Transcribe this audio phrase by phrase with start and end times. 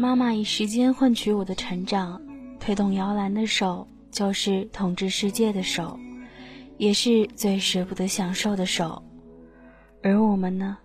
[0.00, 2.18] 妈妈以时间换取我的成长，
[2.58, 6.00] 推动摇篮的手就是统治世界的手，
[6.78, 9.02] 也是最舍不得享受的手。
[10.02, 10.78] 而我们呢，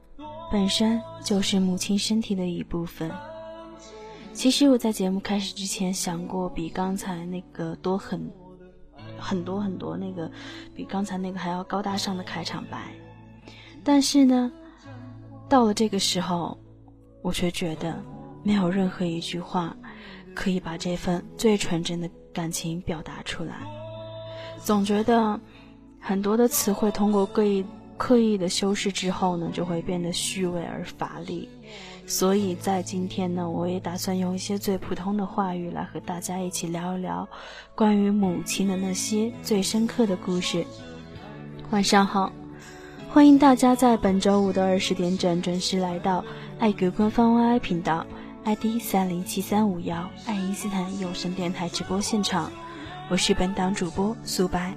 [0.52, 3.10] 本身就是母亲身体的一部分。
[4.34, 8.30] 其实我在节目开始之前想过，比刚才那个多很
[9.18, 10.30] 很多很多，那个
[10.76, 12.92] 比刚才那个还要高大上的开场白。
[13.82, 14.52] 但是呢，
[15.48, 16.58] 到了这个时候，
[17.22, 18.04] 我却觉得
[18.46, 19.76] 没有任何一句话
[20.36, 23.56] 可以把这份最纯真的感情表达出来。
[24.64, 25.40] 总觉得
[26.00, 27.66] 很多的词汇通过刻意
[27.98, 31.50] 刻意的修饰之后呢，就会变得虚伪而乏力。
[32.06, 37.28] 所以在今天呢，我也打算用一些最普通的话语来和大家一起聊一聊
[37.74, 40.64] 关于母亲的那些最深刻的故事。
[41.72, 42.32] 晚上好。
[43.10, 46.22] 欢迎大家在本周五的二十点整准时来到
[46.60, 48.06] 爱格官方 YY 频道
[48.46, 52.52] ，ID 三零七三五幺爱因斯坦有声电台直播现场，
[53.10, 54.72] 我是本档主播苏白。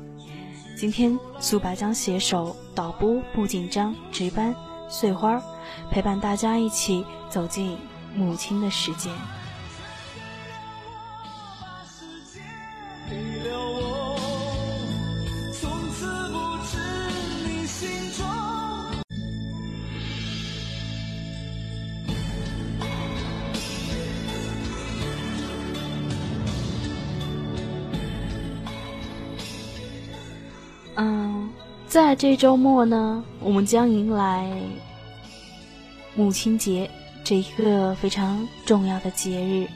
[0.74, 4.54] 今天苏白将携手导播不紧张、值班
[4.88, 5.38] 碎花，
[5.90, 7.76] 陪伴大家一起走进
[8.14, 9.10] 母亲的世界。
[30.98, 31.48] 嗯
[31.86, 34.52] 在这周末呢，我们将迎来
[36.14, 36.90] 母亲节
[37.24, 39.66] 这一个非常重要的节日。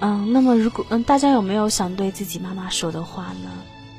[0.00, 3.50] 嗯，那么如果嗯，大家有没有想对自己妈妈说的话呢？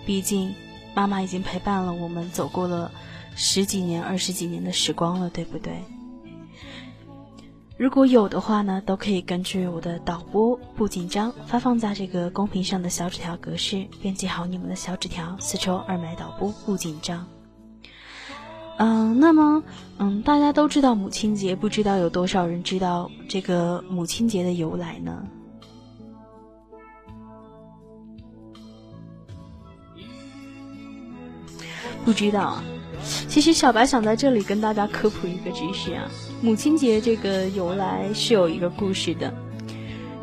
[0.05, 0.53] 毕竟，
[0.93, 2.91] 妈妈已经陪伴了我们走过了
[3.35, 5.73] 十几年、二十几年的时光了，对不对？
[7.81, 17.25] 如果有的话呢，都可以根据我的导播不紧张发放在这个公屏上的小纸条格式编辑好你们的小纸条，四抽二买导播不紧张。
[18.77, 19.63] 嗯，那么
[19.97, 25.25] 嗯，大家都知道母亲节，不知道有多少人知道这个母亲节的由来呢？
[32.05, 32.63] 不知道啊。
[33.27, 36.07] 其实小白想在这里跟大家科普一个知识啊。
[36.41, 39.31] 母亲节这个由来是有一个故事的。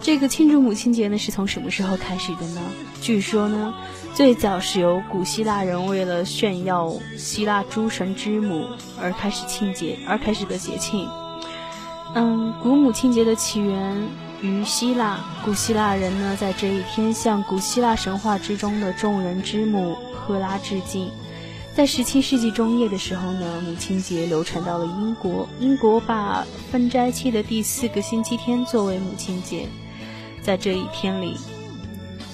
[0.00, 2.60] 这个庆祝母亲节呢，是从什么时候开始的呢？
[3.00, 3.72] 据说呢，
[4.14, 8.64] 最早是由古希腊人为了炫耀希腊诸神之母
[9.00, 11.08] 而开始庆节而开始的节庆。
[12.14, 13.96] 嗯，古母亲节的起源
[14.42, 21.08] 于希腊，古希腊人呢在这一天向古希腊神话之中的众人之母赫拉致敬。
[21.78, 25.48] 在十七世纪中叶的时候呢，母亲节流传到了英国。
[25.60, 29.68] 英国把分斋期的第四个星期天作为母亲节，
[30.42, 31.36] 在这一天里，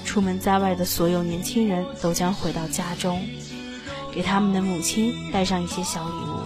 [0.03, 3.21] 出门在外的所有年轻人都将回到家中，
[4.11, 6.41] 给他们的母亲带上一些小礼物。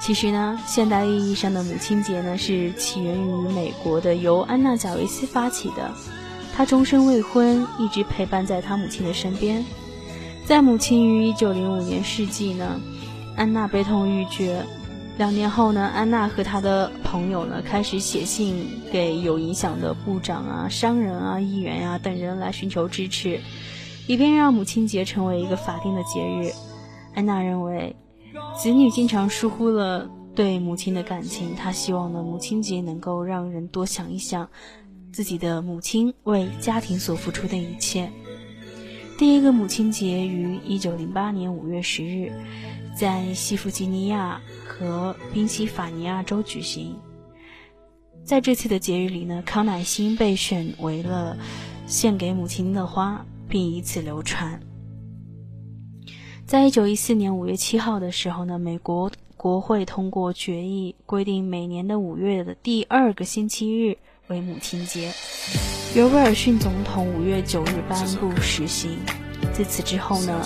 [0.00, 5.88] 其实呢，现代意义上的母亲节呢，是起源于美国的，由安娜·贾维斯发起的。
[6.52, 9.64] 她终身未婚，一直陪伴在她母亲的身边。
[10.48, 12.80] 在母亲于一九零五年逝世呢，
[13.36, 14.64] 安娜悲痛欲绝。
[15.18, 23.38] 两年后呢，安娜和她的朋友呢开始写信给有影响的部长啊、商人啊、议员呀等人来寻求支持，
[24.06, 26.50] 以便让母亲节成为一个法定的节日。
[27.14, 27.94] 安娜认为，
[28.58, 34.48] 子女经常疏忽了对母亲的感情，她希望呢母亲节能够让人多想一想
[35.12, 38.10] 自己的母亲为家庭所付出的一切。
[39.18, 42.32] 第一个母亲节于一九零八年五月十日，
[42.96, 46.94] 在西弗吉尼亚和宾夕法尼亚州举行。
[48.22, 51.36] 在这次的节日里呢，康乃馨被选为了
[51.88, 54.60] 献给母亲的花，并以此流传。
[56.46, 65.10] 在一九一四年五月七号的时候呢，美国国会通过决议，规定每年的五月的第二个星期日为母亲节。
[65.94, 68.98] 由威尔逊总统五月九日颁布实行。
[69.54, 70.44] 自此之后呢，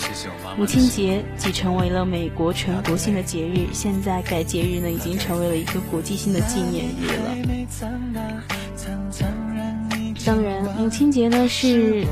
[0.56, 3.66] 母亲节即成为了美国全国性的节日。
[3.72, 7.34] 现在该节日呢，已经成为了一个国际性的纪念日了。
[10.24, 12.06] 当然，母亲节呢是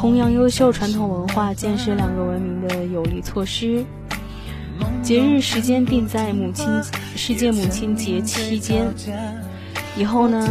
[0.00, 3.84] 弘扬优秀传统文化、建设两个文明的有力措施。
[5.02, 6.66] 节日时间定在母亲
[7.14, 8.86] 世界母亲节期间。
[9.94, 10.48] 以后呢？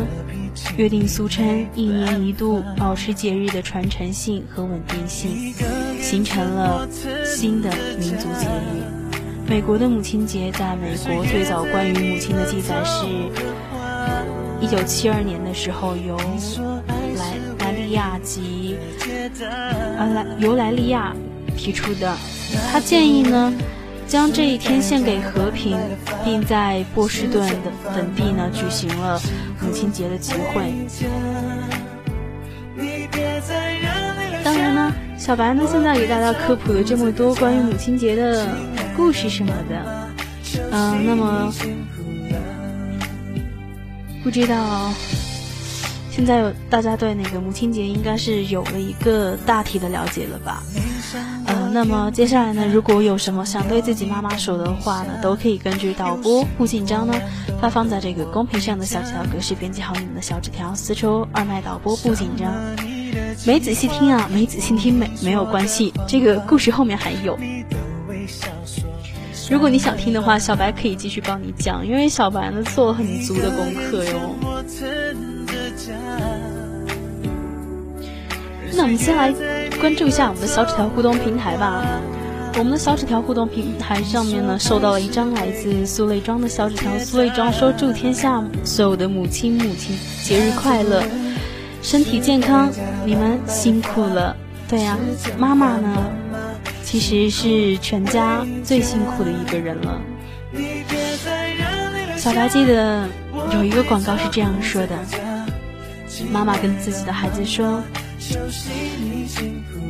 [0.78, 5.54] 约定俗称，一年一度，保持节日的传承性和稳定性，
[6.02, 6.88] 形成了
[7.26, 7.70] 新的
[8.00, 8.84] 民族节日。
[9.48, 13.06] 美国的母亲节，在美国最早关于母亲的记载是
[14.60, 16.18] 一九七二年的时候由
[17.16, 18.76] 莱莱利亚及
[19.98, 21.16] 呃莱由莱利亚
[21.56, 22.18] 提出的。
[22.72, 23.54] 他建议呢，
[24.08, 25.78] 将这一天献给和平，
[26.24, 29.20] 并在波士顿的等地呢举行了
[29.62, 30.74] 母亲节的集会。
[34.44, 38.48] 当然呢，小白呢现在给大家科普了这么多关于母亲节的
[38.96, 40.10] 故事什么的，
[40.72, 41.52] 嗯，那么
[44.24, 44.94] 不知道
[46.12, 50.64] 现在大家对那个母亲节应该是有了一个大体的了解了吧？
[51.72, 57.14] 那么接下来呢，如果有什么想对自己妈妈说的话呢，都可以根据导播不紧张呢
[57.62, 62.54] 发放在这个公屏上的小纸条格式编辑好你们的小纸条，私戳二麦导播不紧张。
[63.46, 67.38] 没仔细听啊，没仔细听没没有关系，这个故事后面还有。
[69.50, 74.55] 如果你想听的话，小白可以继续帮你讲，因为小白呢做了很足的功课哟。
[78.76, 79.34] 那我们先来
[79.80, 81.82] 关注一下我们的小纸条互动平台吧。
[82.58, 86.92] 我们的小纸条互动平台上面呢，收到了一张来自苏磊庄的小纸条。
[87.00, 91.04] 苏磊庄说：“祝天下所有的母亲母亲节日快乐。”
[91.82, 92.70] 身体健康，
[93.06, 94.36] 你们辛苦了。
[94.68, 94.98] 对呀，
[95.38, 96.12] 妈妈呢，
[96.84, 100.02] 其实是全家最辛苦的一个人了。
[102.18, 103.08] 小白记得
[103.54, 104.98] 有一个广告是这样说的：
[106.32, 107.84] 妈妈跟自己的孩子说，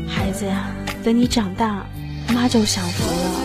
[0.08, 0.72] 孩子呀，
[1.04, 1.86] 等你长大，
[2.34, 3.42] 妈就享福了。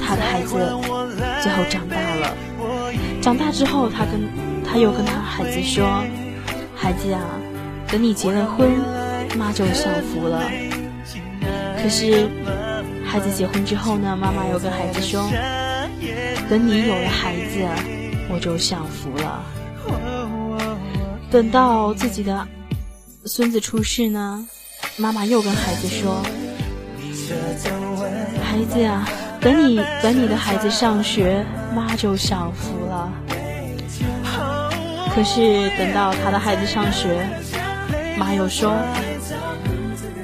[0.00, 0.54] 他的孩子
[1.42, 2.36] 最后长大了，
[3.20, 4.46] 长大之后，他跟。
[4.68, 6.02] 他又跟他孩子说
[6.74, 7.20] ：“孩子呀，
[7.86, 8.68] 等你结了婚，
[9.38, 10.42] 妈就享福了。”
[11.80, 12.28] 可是，
[13.06, 15.30] 孩子结婚之后呢，妈妈又跟孩子说
[16.50, 17.64] ：“等你有了孩子，
[18.28, 19.44] 我就享福了。”
[21.30, 22.46] 等到自己的
[23.26, 24.46] 孙子出世呢，
[24.96, 26.22] 妈妈又跟孩子说
[28.40, 29.04] ：“孩子呀，
[29.40, 31.44] 等你等你的孩子上学，
[31.74, 33.12] 妈就享福了。”
[35.12, 37.26] 可是等到他的孩子上学，
[38.16, 38.72] 妈又说：“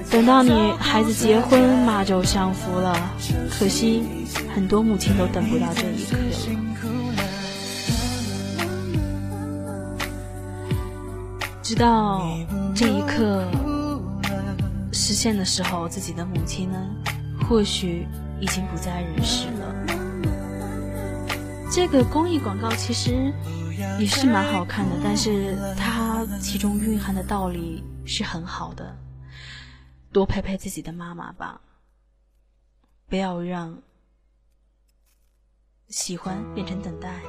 [0.09, 2.97] 等到你孩子结婚，妈就享福了。”
[3.51, 4.05] 可惜
[4.55, 6.23] 很多母亲都等不到这一刻了。
[11.63, 12.29] 直到
[12.75, 13.47] 这一刻
[14.93, 16.79] 实现的时候，自己的母亲呢，
[17.49, 18.07] 或许
[18.41, 19.75] 已经不在人世了。
[21.71, 23.33] 这个公益广告其实。
[23.99, 28.97] 也是蛮好看的，但是它其中蕴含的道理是很好的。
[30.13, 31.61] 多陪陪自己的妈妈吧，
[33.09, 33.77] 不要让
[35.89, 37.21] 喜欢变成等待。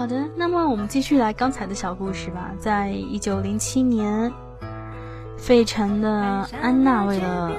[0.00, 2.52] 好的，那么我们继续来刚才的小故事吧。
[2.58, 4.32] 在一九零七年，
[5.36, 7.52] 费城的安娜为了。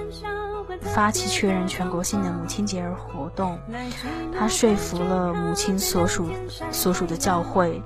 [0.82, 3.60] 发起确认全国性的母亲节而活动，
[4.36, 6.30] 她说服了母亲所属
[6.72, 7.80] 所属的教会，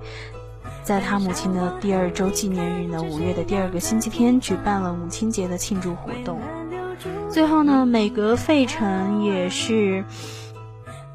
[0.83, 6.39] 在他母亲的第二周纪念日呢，五月的第二个星期天举办了母亲节的庆祝活动。
[7.29, 10.05] 最后呢，每隔费城也是。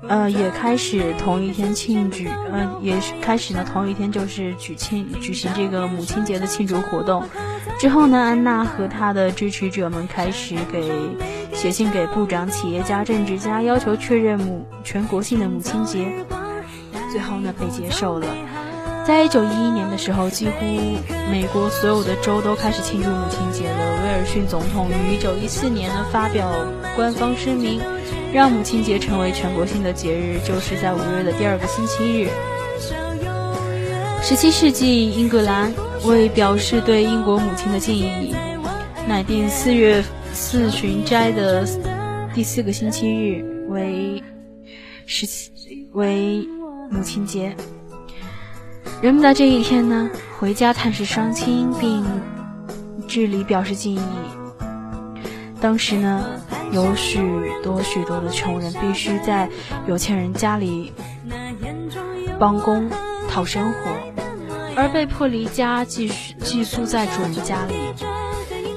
[0.08, 7.22] 呃，也开始同一天庆祝，呃，也是开始呢，同一天就是举庆举行这个母亲节的庆祝活动。
[7.78, 10.90] 之后呢，安娜和她的支持者们开始给
[11.52, 16.10] 写信给部长、企业家、政治家，要求确认母全国性的母亲节。
[17.12, 18.26] 最后呢，被接受了。
[19.06, 20.64] 在一九一一年的时候，几乎
[21.30, 24.02] 美国所有的州都开始庆祝母亲节了。
[24.02, 26.50] 威尔逊总统于一九一四年呢发表
[26.96, 27.80] 官方声明。
[28.32, 32.28] 让母亲节成为全国性的节日，就是在五月的第二个星期日。
[34.22, 35.72] 十七世纪，英格兰
[36.04, 38.32] 为表示对英国母亲的敬意，
[39.08, 41.66] 乃定四月四旬斋的
[42.32, 44.22] 第四个星期日为
[45.06, 45.50] 十七
[45.92, 46.46] 为
[46.90, 47.54] 母亲节。
[49.02, 50.08] 人们在这一天呢，
[50.38, 52.04] 回家探视双亲，并
[53.08, 54.00] 致礼表示敬意。
[55.60, 56.24] 当时呢。
[56.72, 57.20] 有许
[57.62, 59.48] 多许多的穷人必须在
[59.86, 60.92] 有钱人家里
[62.38, 62.88] 帮工
[63.28, 63.78] 讨生活，
[64.76, 66.08] 而被迫离家寄
[66.42, 67.74] 寄宿在主人家里。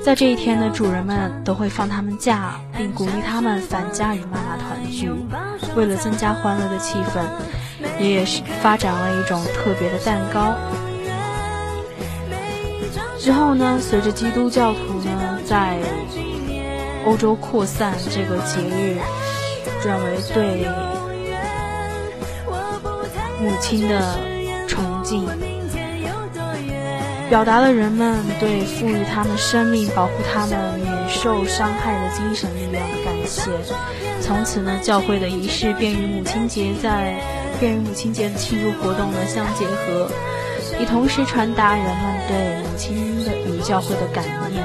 [0.04, 5.10] 在这一天呢，主人们都会放他们假，并鼓励他们返家与妈妈团聚。
[5.76, 7.24] 为了增加欢乐的气氛，
[8.04, 10.54] 也是发展了一种特别的蛋糕。
[13.18, 15.78] 之后呢，随着基督教徒呢在
[17.06, 18.98] 欧洲扩散这个节日，
[19.82, 20.66] 转为对
[23.42, 24.18] 母亲的
[24.68, 25.28] 崇敬，
[27.30, 33.52] 表达了人们对赋予他们生命、保护他们免受伤害的精神力量的感谢。
[34.22, 37.20] 从此呢，教会的仪式便与母亲节在
[37.60, 40.10] 便与母亲节的庆祝活动呢相结合，
[40.80, 41.94] 以同时传达人们
[42.30, 44.64] 对母亲的与教会的感念。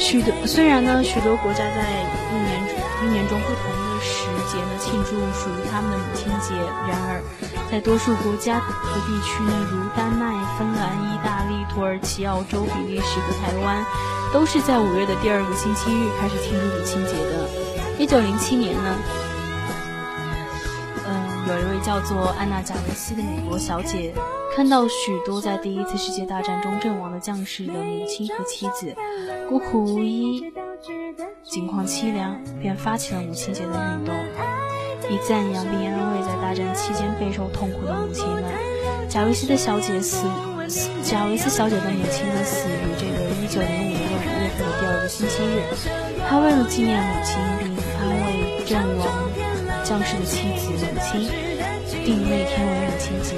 [0.00, 1.84] 许多虽然呢，许多国家在
[2.32, 2.58] 一年
[3.04, 6.54] 一年中不同的时节呢庆祝属于他们的母亲节，
[6.88, 7.22] 然而
[7.70, 13.84] 在多数国家和地区呢，如丹麦、芬兰、意大利、土耳其、澳洲、比利时和台湾，
[14.32, 17.48] 都是在五月的第二个星期日开始庆祝母亲节的。
[17.98, 18.96] 一九零七年呢。
[21.48, 24.14] 有一位叫做安娜·贾维斯的美国小姐，
[24.54, 28.94] 看到许多在第一次世界大战中阵亡的将士的母亲和妻子
[29.48, 30.52] 孤苦无依、
[31.42, 34.14] 境况凄凉，便发起了母亲节的运动，
[35.08, 38.44] 以赞扬并安慰在大战期间备受痛苦的母亲们。
[39.08, 40.26] 贾维斯的小姐死，
[41.02, 45.62] 贾维斯小姐的母亲呢死于这个一九零五年五月份的第二个星期日。
[46.28, 49.30] 她为了纪念母亲并安慰阵亡。
[49.82, 51.26] 将士的妻子、母亲
[52.04, 53.34] 定那天为母亲节。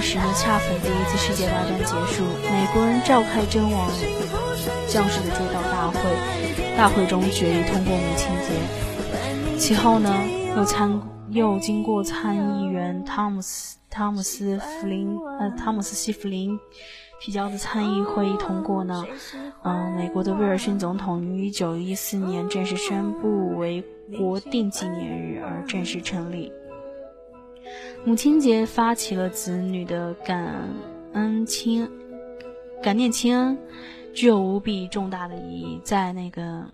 [0.00, 3.86] 当时，恰逢第一次世界大战结束，美国人召开阵亡
[4.88, 6.00] 将士的追悼大会，
[6.74, 9.58] 大会中决议通过母亲节。
[9.58, 10.10] 其后呢，
[10.56, 16.58] 又参又经过参议员汤姆斯汤姆斯弗林呃汤姆斯西弗林
[17.20, 19.04] 提交的参议会议通过呢，
[19.64, 23.84] 嗯，美国的威尔逊总统于一九一四年正式宣布为。
[24.18, 26.52] 国定纪念日而正式成立。
[28.02, 30.70] 母亲节发起了子女的感
[31.12, 31.88] 恩亲
[32.82, 33.58] 感念亲恩，
[34.14, 35.78] 具有无比重大的意义。
[35.84, 36.64] 在那个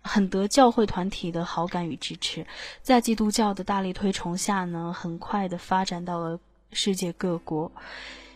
[0.00, 2.46] 很得教会团体的好感与支持，
[2.80, 6.40] 在基督教的大力推崇下呢，很快的发展到了
[6.72, 7.70] 世界各国。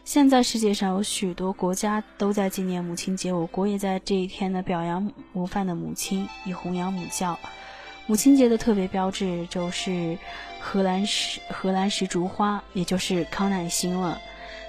[0.05, 7.39] 现在世界上有许多国家都在纪念母亲节，我国也在这一天呢表扬模范的母亲，以弘扬母教。
[8.07, 10.19] 母亲节的特别标志就是
[10.61, 14.21] 荷兰石荷兰石竹花，也就是康乃馨了。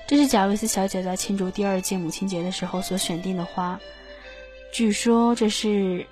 [0.07, 3.79] 这是贾维斯小姐在庆祝第二届母亲节的时候所选定的花。
[4.73, 6.05] 据说这是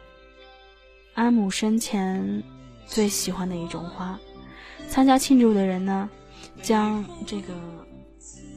[1.13, 2.43] 安姆生前
[2.85, 4.19] 最喜欢的一种花。
[4.87, 6.09] 参加庆祝的人呢，
[6.61, 7.53] 将这个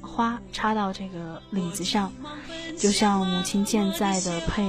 [0.00, 2.12] 花插到这个领子上，
[2.78, 4.62] 就像母亲健在的佩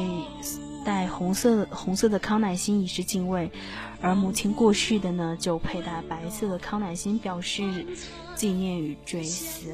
[0.85, 3.49] 戴红色红色的康乃馨以示敬畏。
[4.03, 7.87] 而母亲过世的呢，就佩戴白色的康乃馨，表示
[8.35, 9.73] 纪念与追思。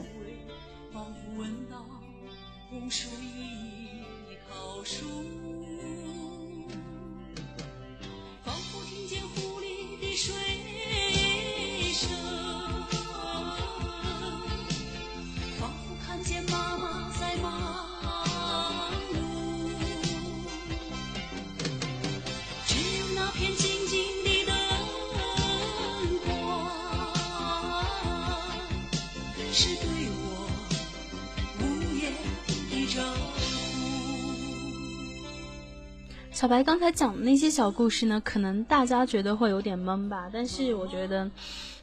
[36.40, 40.30] 小白刚才讲的那些小故事呢，可能大家觉得会有点懵吧？
[40.32, 41.30] 但是我觉得，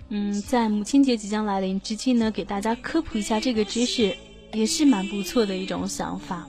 [0.08, 4.16] 嗯，在母亲节即将来临之际呢，给大家科普一下这个知识，
[4.54, 6.48] 也是蛮不错的一种想法。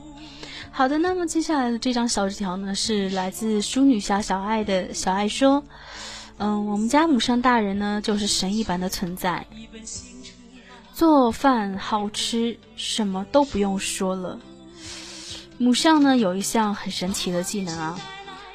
[0.72, 4.94] 好的，那么接下来的这张小纸条呢，是来自淑女侠小爱的。
[4.94, 5.62] 小爱说
[6.40, 9.46] ：“嗯，我们家母上大人呢，就是神一般的存在，
[10.94, 14.40] 做饭好吃，什么都不用说了。”
[15.60, 18.00] 母上呢有一项很神奇的技能啊，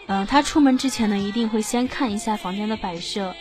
[0.06, 3.34] 嗯，他出门之前呢一定会先看一下房间的摆设，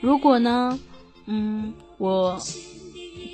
[0.00, 0.78] 如果呢，
[1.26, 2.40] 嗯，我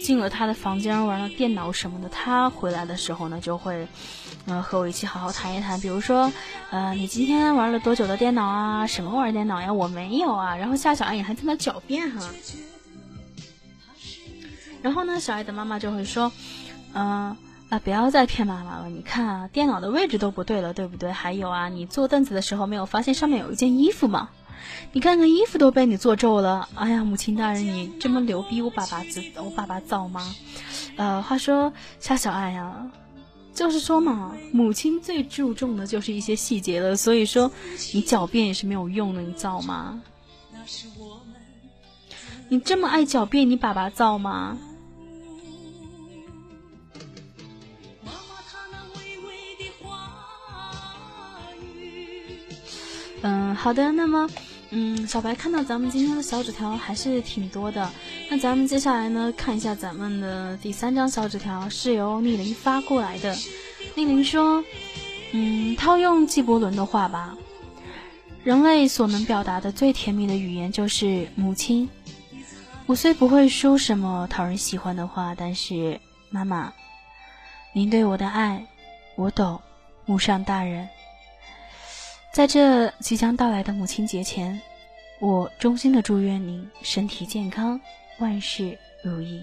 [0.03, 3.89] 进了他的房间玩了电脑什么的，他回来的时候呢就会，
[4.47, 6.31] 嗯，和我一起好好谈一谈，比如说，
[6.71, 8.87] 呃，你今天玩了多久的电脑啊？
[8.87, 9.73] 什么玩电脑呀？
[9.73, 10.55] 我没有啊。
[10.55, 12.29] 然后夏小爱也还在那狡辩哈，
[14.83, 16.31] 然后呢，小爱的妈妈就会说，
[16.93, 17.35] 嗯。
[17.71, 17.79] 啊！
[17.79, 18.89] 不要再骗妈妈了。
[18.89, 21.11] 你看啊，电脑的位置都不对了，对不对？
[21.11, 24.29] 还有啊，你坐凳子的时候没有发现上面有一件衣服吗？
[24.93, 26.69] 你看看衣服都被你做皱了。
[26.75, 30.35] 哎呀，母亲大人，你这么牛逼，我爸爸知我爸爸造吗？
[30.97, 32.91] 呃，话说夏小爱呀，
[33.53, 36.97] 就是说嘛，母亲最注重的就是一些细节了。
[36.97, 37.51] 所以说，
[37.93, 40.01] 你狡辩也是没有用的，你造吗？
[42.49, 44.57] 你这么爱狡辩，你爸爸造吗？
[53.27, 54.29] 嗯，好的，那么，
[54.69, 57.91] 嗯，小白看到咱们今天的小纸条还是挺多的。
[58.29, 63.35] 那咱们接下来呢，看一下咱们的第三张小纸条是由逆鳞发过来的。
[63.95, 64.63] 逆鳞说
[65.33, 67.35] ：“嗯，套用纪伯伦的话吧，
[68.43, 71.89] 人类所能表达的最甜蜜的语言就是母亲。
[72.85, 76.71] 我虽不会说什么讨人喜欢的话，但是妈妈，
[77.73, 78.63] 您对我的爱，
[79.17, 79.59] 我懂，
[80.05, 80.87] 母上大人。”
[82.35, 84.61] 在这即将到来的母亲节前，
[85.21, 87.81] 我衷心的祝愿您身体健康，
[88.19, 89.41] 万事如意。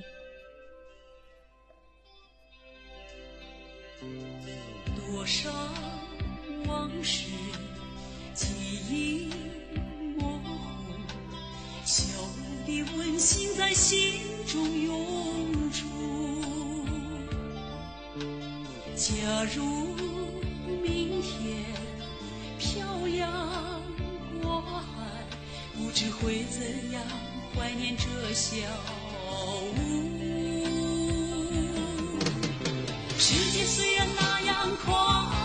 [4.94, 5.50] 多少
[6.68, 7.30] 往事
[8.34, 8.50] 记
[8.90, 9.30] 忆
[10.18, 10.52] 模糊，
[11.86, 12.04] 小
[12.66, 15.86] 的温馨在心中永驻。
[18.98, 19.64] 假如
[20.84, 21.81] 明天。
[22.74, 23.30] 漂洋
[24.42, 24.78] 过海，
[25.76, 27.04] 不知会怎样
[27.54, 28.56] 怀念这小
[29.28, 29.76] 屋。
[33.18, 35.41] 世界虽然那样宽。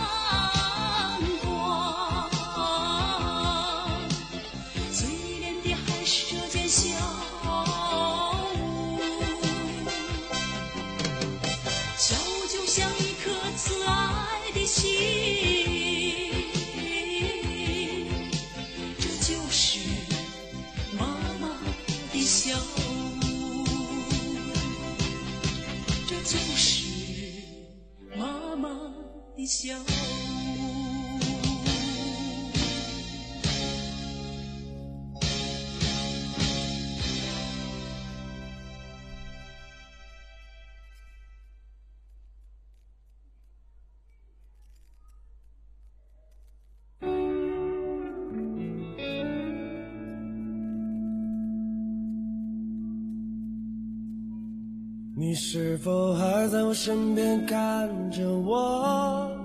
[55.19, 59.36] 你是否还在我身边看着我？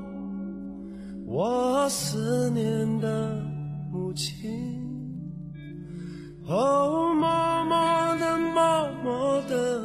[1.35, 3.43] 我思念的
[3.91, 4.51] 母亲，
[6.47, 9.83] 哦，默默的，默默的，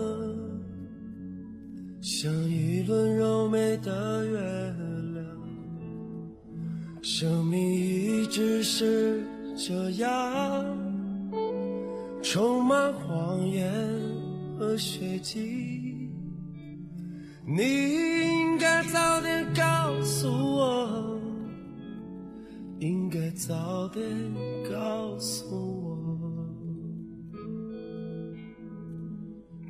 [2.01, 4.38] 像一轮柔美的月
[5.13, 5.25] 亮。
[7.01, 9.23] 生命一直是
[9.55, 10.65] 这样，
[12.21, 13.71] 充满谎言
[14.60, 16.12] 和血迹。
[17.45, 17.63] 你
[18.25, 21.07] 应该早点告诉我。
[22.79, 24.03] 应该早点
[24.69, 25.97] 告诉我。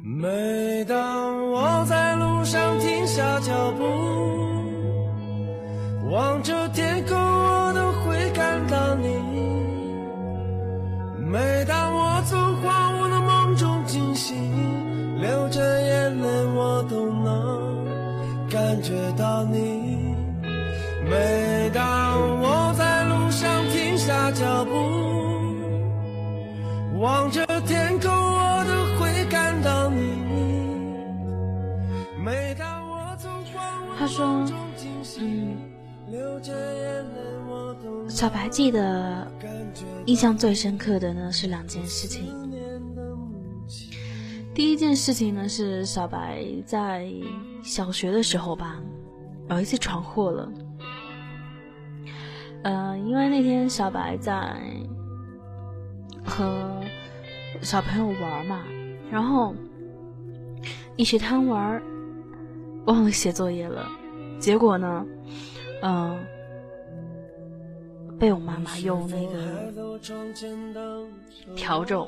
[0.03, 3.83] 每当我在路上停下脚步，
[6.09, 6.56] 望着
[38.17, 39.32] 小白记得
[40.08, 42.34] 印象最深刻的呢是两件事情。
[44.56, 47.08] 第一件事情呢是小白在
[47.62, 48.82] 小学的时候吧，
[49.51, 50.51] 有一次闯祸了。”
[52.65, 54.51] 嗯，因为那天小白在
[56.25, 56.82] 和
[57.62, 58.63] 小朋友玩嘛，
[59.12, 59.53] 然后
[60.95, 61.80] 一起贪玩，
[62.88, 63.88] 忘了写作业了，
[64.39, 65.06] 结果呢，
[65.84, 66.17] 嗯，
[68.19, 69.71] 被我妈妈用那个
[71.56, 72.08] 笤帚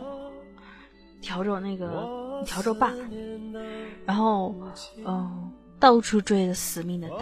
[1.21, 2.93] 笤帚那个笤帚把，
[4.05, 4.55] 然后
[5.05, 7.17] 嗯，到处追着死命的打。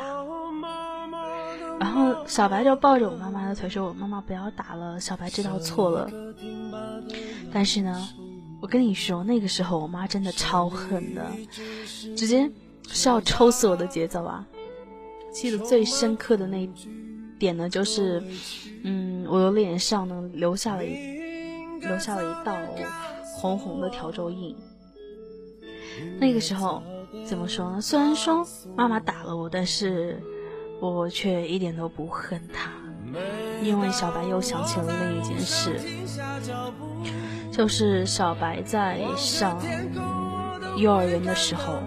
[1.80, 6.10] 然后小白就抱着我妈妈的腿说：“我妈妈不要打了。”小白知道错了，
[7.54, 8.10] 但是呢，
[8.60, 11.23] 我跟你说，那个时候我妈真的超狠的，
[12.15, 12.50] 直接
[12.88, 14.43] 是要抽死我的节奏啊！
[15.32, 16.67] 记得最深刻的那
[17.39, 18.23] 点呢，就是，
[18.84, 20.95] 嗯，我的脸上呢留下了一
[21.80, 22.58] 留下了一道
[23.23, 24.56] 红红的条皱印。
[26.19, 26.82] 那个时候
[27.26, 27.82] 怎么说呢？
[27.82, 28.45] 虽然说
[28.76, 30.21] 妈妈打了我，但是。
[30.80, 32.69] 我却一点都不恨她，
[33.63, 35.82] 因为小白又想起了另一件事，
[37.52, 39.60] 就是小白在上
[40.76, 41.80] 幼儿园的时候，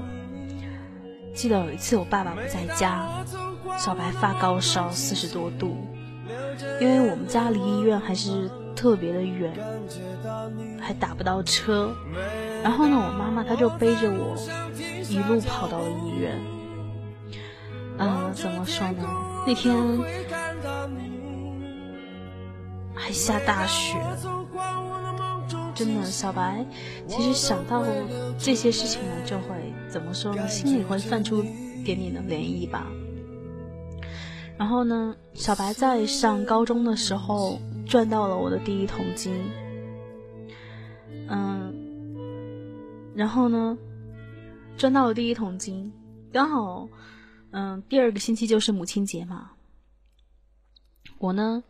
[1.32, 3.08] 记得有一次我爸爸不在家，
[3.78, 5.76] 小白发高烧四十多度，
[6.80, 9.52] 因为我们家离医院还是特别的远，
[10.80, 11.94] 还打不到车。
[12.62, 14.36] 然后呢，我妈妈她就背着我
[15.08, 16.38] 一路跑到了医院。
[17.98, 19.02] 嗯，怎么说呢？
[19.46, 19.74] 那天
[22.94, 23.96] 还下大雪，
[25.74, 26.64] 真的，小白
[27.08, 27.82] 其实想到
[28.38, 30.46] 这些事情呢，就会怎么说呢？
[30.48, 31.42] 心里会泛出
[31.84, 32.86] 点点的涟漪吧。
[34.60, 39.32] 然后呢，小白在上高中的时候赚到了我的第一桶金。
[41.30, 41.74] 嗯，
[43.14, 43.78] 然后呢，
[44.76, 45.90] 赚到了第一桶金，
[46.30, 46.86] 刚好，
[47.52, 49.52] 嗯，第二个星期就是母亲节嘛。
[51.16, 51.64] 我呢，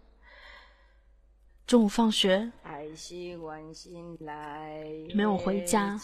[1.68, 2.50] 中午放学
[5.14, 5.98] 没有回家，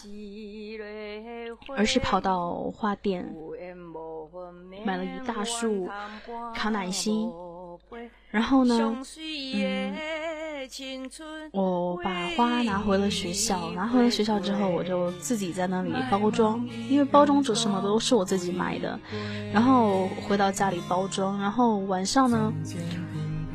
[1.75, 3.27] 而是跑到花店。
[4.85, 5.89] 买了一大束
[6.53, 7.31] 康乃馨，
[8.29, 8.95] 然后呢，
[9.55, 9.95] 嗯，
[11.51, 13.71] 我把花拿回了学校。
[13.71, 18.99] 拿回了学校之后，我就自己在那里包装，因为包装纸什么都是我自己买的。
[19.53, 22.53] 然后回到家里包装，然后晚上呢，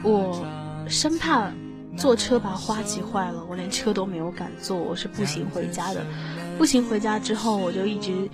[0.03, 0.45] 我
[0.89, 1.53] 生怕
[1.97, 6.05] 坐车把花挤坏了，我连车都没有敢坐，我是步行回家的。
[6.59, 8.29] 步行回家之后，我就一直。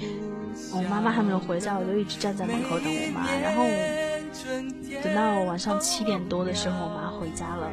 [0.72, 3.30] 我妈妈还没有回家，我就一直站在门口等我妈。
[3.40, 3.64] 然后
[5.02, 7.70] 等到晚上七点多的时候，我妈回家了。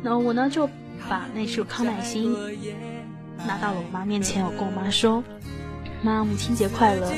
[0.00, 0.68] 那我呢就
[1.08, 2.32] 把那束康乃馨
[3.46, 5.22] 拿到了我妈面前，我跟我妈说
[6.02, 7.12] ：“妈，母亲节快乐！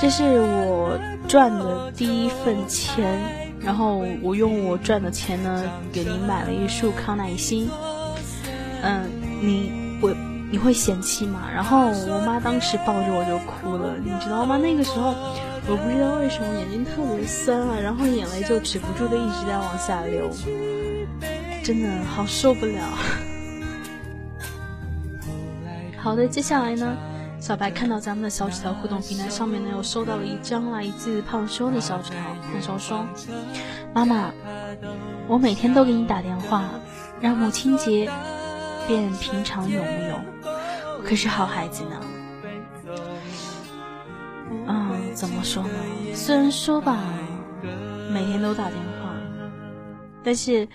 [0.00, 7.68] 这是我赚的第一份钱，然后我用我赚的钱呢给您买了一束康乃馨。
[8.82, 10.14] 嗯，你我。”
[10.50, 11.42] 你会嫌弃吗？
[11.54, 14.56] 然后我妈当时抱着我就哭了，你知道吗？
[14.56, 15.14] 那个时候
[15.66, 20.30] 我不知道为什么眼睛特别酸啊，然后眼泪就止不住的一直在往下流，
[21.62, 22.80] 真的好受不了。
[26.00, 26.96] 好的，接下来呢，
[27.40, 32.20] 小白看到咱们的小纸条互动平台上面呢，又收到了一张来自胖叔的小纸条。
[32.52, 33.06] 胖叔说
[33.94, 34.32] ：“妈妈，
[35.28, 36.68] 我每天都给你打电话，
[37.20, 38.10] 让母亲节
[38.86, 40.20] 变平常，有木有？”
[41.02, 42.02] 可是好孩子呢，
[44.66, 45.70] 嗯，怎么说呢？
[46.14, 46.98] 虽然说吧，
[48.12, 49.14] 每天都打电话，
[50.22, 50.68] 但是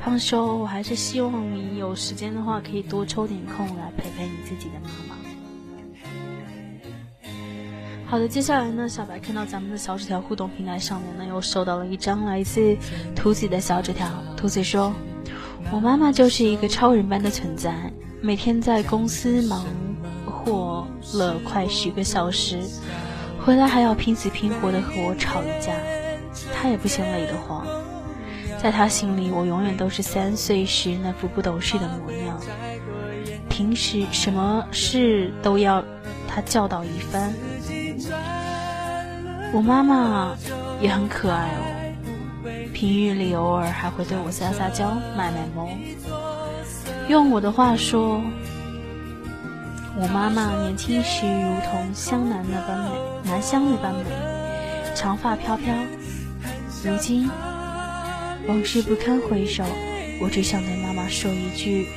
[0.00, 5.16] 胖叔，我还是希望你有时间的话，可以多抽点空来陪陪你自己的妈妈。
[8.10, 12.76] 好的，接下来呢，小白看到咱们的小纸条互动平台上面呢，又收到了一张来自
[13.14, 14.08] 兔子的小纸条。
[14.36, 14.92] 兔子说
[15.70, 17.72] ：“我妈妈就是一个超人般的存在。”
[18.20, 19.64] 每天在公司忙
[20.26, 22.58] 活了快十个小时，
[23.44, 25.72] 回来还要拼死拼活的和我吵一架，
[26.52, 27.64] 她也不嫌累得慌。
[28.60, 32.40] 在她心里，我永远都是三岁时那副不懂事的模样。
[33.48, 35.84] 平时什么事都要
[36.26, 37.32] 她教导一番。
[39.52, 40.36] 我妈妈
[40.80, 41.60] 也很可爱哦，
[42.72, 45.68] 平日里偶尔还会对我撒撒娇、卖卖萌。
[47.08, 48.22] 用我的话说，
[49.96, 52.90] 我妈妈年轻时如同湘南那般美，
[53.24, 54.04] 南湘那般美，
[54.94, 55.74] 长发飘飘。
[56.84, 57.28] 如今
[58.46, 59.64] 往事不堪回首，
[60.22, 61.88] 我只想对妈妈说一句，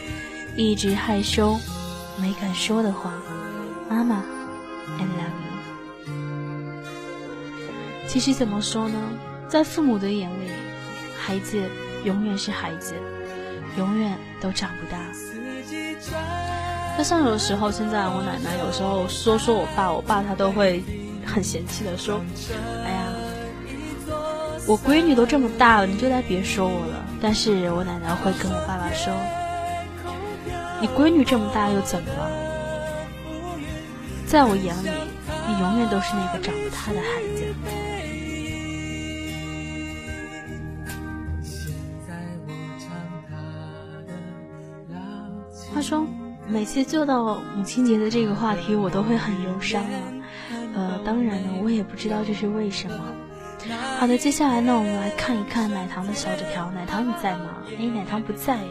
[0.58, 1.58] 一直害羞
[2.20, 3.13] 没敢说的话：
[3.88, 4.24] 妈妈
[4.98, 5.33] ，I love。
[8.13, 8.95] 其实怎么说呢，
[9.49, 10.47] 在父母的眼里，
[11.19, 11.60] 孩子
[12.04, 12.93] 永远是孩子。
[13.76, 14.99] 永远都长不大。
[16.95, 20.84] 就像有时候，现在我奶奶有时候说说我爸，我爸他都会
[21.26, 22.21] 很嫌弃的说
[22.86, 23.08] ：“哎呀，
[24.67, 29.12] 我闺女都这么大了，你就再别说我了。”但是我奶奶会跟我爸爸说
[30.80, 32.30] ：“你闺女这么大又怎么了？
[34.28, 34.89] 在我眼里，
[35.47, 37.43] 你永远都是那个长不大的孩子。”
[45.73, 46.05] 他说
[46.47, 49.89] 每次做到母亲节的这个话题，我都会很忧伤啊。
[50.75, 52.99] 呃，当然呢，我也不知道这是为什么。
[53.99, 56.69] 好的，接下来呢，我们来看一看奶糖的小纸条。
[56.71, 57.57] 奶糖你在吗？
[57.79, 58.69] 哎，奶糖不在耶。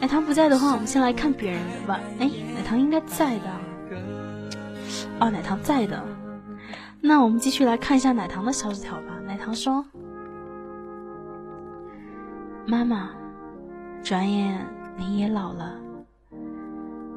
[0.00, 2.00] 奶糖不在的话，我们先来看别人的吧。
[2.20, 3.50] 哎，奶糖应该在的。
[5.18, 6.02] 哦，奶糖在的。
[7.00, 9.18] 那我们继续来看一下奶糖的小纸条吧。
[9.26, 9.84] 奶糖说
[12.66, 13.10] ：“妈妈，
[14.02, 14.64] 转眼。”
[14.96, 15.80] 您也老了，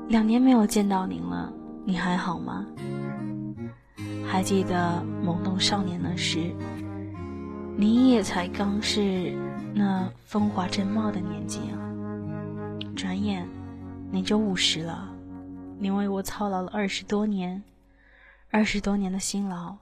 [0.08, 1.52] 两年没有见到您了，
[1.86, 2.66] 你还好吗？
[4.26, 6.56] 还记得懵懂少年那时，
[7.78, 9.38] 您也才刚是
[9.74, 11.78] 那风华正茂的年纪啊。
[12.96, 13.48] 转眼
[14.12, 15.10] 你就五十了。
[15.80, 17.62] 你为我操劳了二十多年，
[18.50, 19.76] 二十多年的辛劳，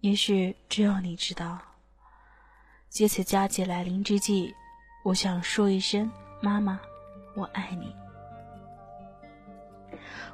[0.00, 1.58] 也许只有你知道。
[2.88, 4.54] 借此佳节来临之际，
[5.04, 6.10] 我想说一声：
[6.42, 6.78] 妈妈，
[7.34, 7.94] 我爱你。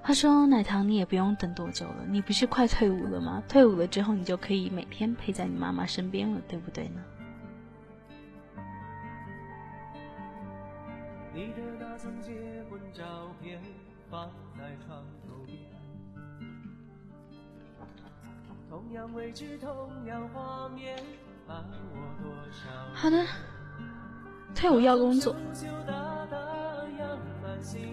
[0.01, 3.43] 话说奶糖，你也不用等多久了，你不是快退伍了吗？
[3.47, 7.05] 退伍了之后，你就可以每天陪在你妈妈身边了，对不对呢？
[11.35, 12.33] 你的那张结
[12.71, 13.05] 婚照
[13.43, 13.61] 片
[14.11, 15.59] 放在床头边，
[18.71, 20.97] 同样位置，同样画面，
[21.47, 23.25] 伴我多少好的，
[24.59, 25.37] 退伍要工作，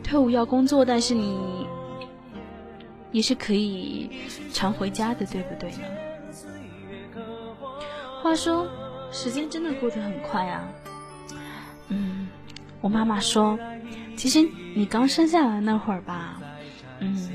[0.03, 1.67] 退伍要工作，但是你
[3.11, 4.09] 也是可以
[4.51, 5.83] 常回家的，对不对呢？
[8.23, 8.67] 话说，
[9.11, 10.67] 时间真的过得很快啊，
[11.89, 12.27] 嗯。
[12.81, 13.57] 我妈妈说
[14.17, 14.41] ：“其实
[14.75, 16.39] 你刚生下来那会儿吧，
[16.99, 17.31] 嗯，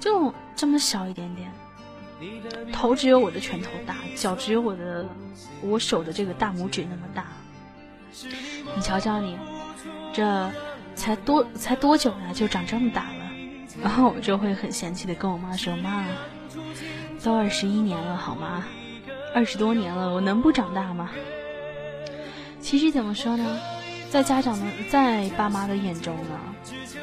[0.00, 1.52] 就这么小一点点，
[2.72, 5.06] 头只有我的拳头大，脚只有我的
[5.60, 7.26] 我手的这个大拇指那么大。
[8.76, 9.36] 你瞧瞧你，
[10.12, 10.50] 这
[10.94, 13.30] 才多才多久呀，就长这么大了。”
[13.82, 16.04] 然后我就会很嫌弃的跟我妈说：“妈，
[17.22, 18.64] 都二十一年了好吗？
[19.34, 21.10] 二十多年了，我能不长大吗？”
[22.60, 23.58] 其实怎么说呢？
[24.10, 26.38] 在家长的，在爸妈的眼中呢，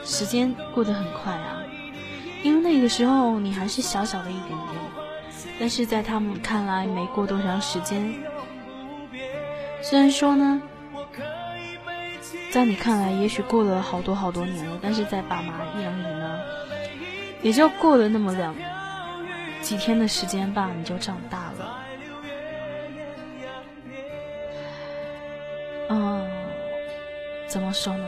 [0.05, 1.61] 时间过得很快啊，
[2.41, 8.13] 因为那个时候你还是小小的一点点，但是在他们看来没过多长时间。
[9.83, 10.61] 虽然说呢，
[12.51, 16.39] 在你看来也许过了好多好多年了，但是在爸妈眼里呢，
[17.41, 18.53] 也就过了那么两
[19.61, 21.79] 几天的时间吧，你就长大了。
[25.89, 26.29] 嗯。
[27.47, 28.05] 怎么说呢？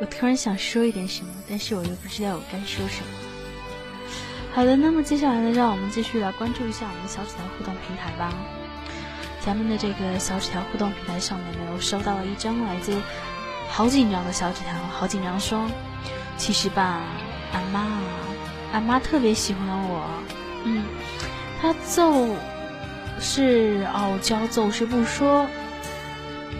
[0.00, 3.10] 我突然想说一点什么，但是我又不知道我该说什么。
[4.52, 8.32] 好的，那么接下来呢，让我们继续来关注一下我们的小纸条互动平台吧。
[9.40, 13.00] 咱们的这个小纸条互动平台上面呢，我收到了一张来自
[13.74, 15.66] 好紧张的小纸条，好紧张，说
[16.36, 17.00] 其实吧，
[17.54, 17.86] 俺妈，
[18.74, 20.04] 俺妈特别喜欢我，
[20.64, 20.84] 嗯，
[21.58, 22.36] 她就
[23.18, 25.46] 是傲娇，就是不说。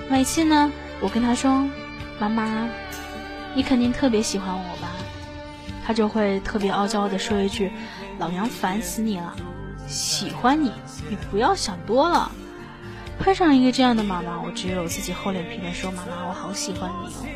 [0.09, 1.68] 每次呢，我跟她说。
[2.18, 2.66] 妈妈，
[3.55, 4.88] 你肯定特别喜欢我吧？
[5.85, 7.70] 她就会特别傲娇的说一句
[8.18, 9.35] ：“老娘烦死你了，
[9.87, 10.72] 喜欢你，
[11.11, 12.31] 你不要想多了。”
[13.18, 17.27] 碰上一个这样的妈妈，我只有自己厚脸皮的说：“妈妈，我好喜欢你哦。”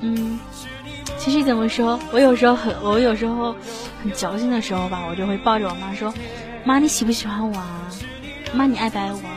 [0.00, 0.38] 嗯，
[1.18, 3.54] 其实怎么说，我有时候很，我有时候
[4.02, 6.12] 很矫情的时候吧，我就会抱着我妈说
[6.64, 7.88] ：“妈，你喜不喜欢我啊？
[8.52, 9.36] 妈，你爱不爱我？”啊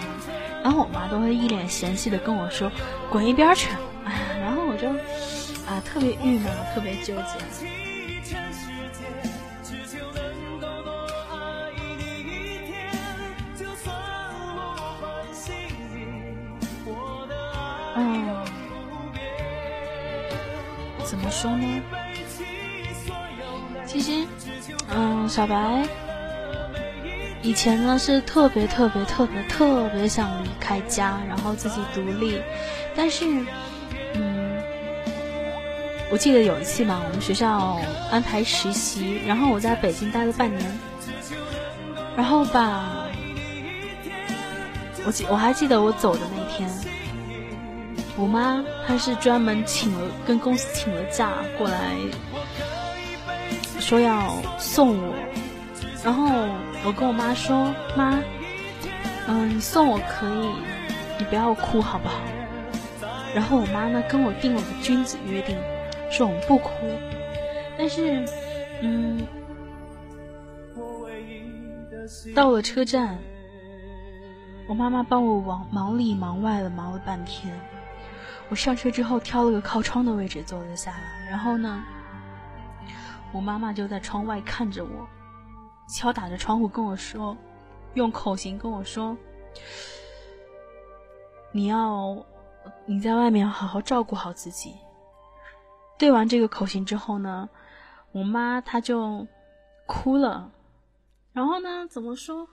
[0.61, 2.69] 然后我妈都会一脸嫌弃的跟我说
[3.09, 3.69] ：“滚一边去！”
[4.03, 4.89] 哎呀，然后我就
[5.65, 7.39] 啊特别郁闷，特别纠结。
[21.29, 21.81] 么说呢？
[23.85, 24.25] 其实，
[24.89, 25.87] 嗯，小白。
[27.41, 32.41] 以前呢是特别特别特别特别想离开家，然后自己独立，
[32.95, 33.25] 但是，
[34.15, 34.61] 嗯，
[36.11, 37.79] 我记得有一次嘛，我们学校
[38.11, 40.79] 安排实习，然后我在北京待了半年，
[42.17, 43.05] 然后吧，
[45.05, 46.69] 我记我还记得我走的那天，
[48.19, 51.95] 我妈她是专门请了跟公司请了假过来，
[53.79, 55.15] 说要送我，
[56.03, 56.29] 然后。
[56.85, 58.23] 我跟我妈说：“妈，
[59.27, 60.49] 嗯，你送我可以，
[61.17, 62.21] 你不要哭好不好？”
[63.35, 65.57] 然后我妈呢跟我定了个君子约定，
[66.09, 66.71] 说我们不哭。
[67.77, 68.25] 但是，
[68.81, 69.27] 嗯，
[72.33, 73.19] 到了车站，
[74.69, 77.53] 我妈妈帮我忙忙里忙外的忙了半天。
[78.49, 81.83] 我上车之后挑了个靠窗的位置坐了下来，然后呢，
[83.31, 85.07] 我妈妈就在窗外看着我。
[85.87, 87.35] 敲打着窗户跟我说，
[87.95, 89.17] 用口型跟我说
[91.51, 92.23] ：“你要
[92.85, 94.75] 你在外面好好照顾好自己。”
[95.97, 97.49] 对完这个口型之后呢，
[98.11, 99.25] 我妈她就
[99.87, 100.51] 哭了。
[101.33, 102.47] 然后呢，怎么说？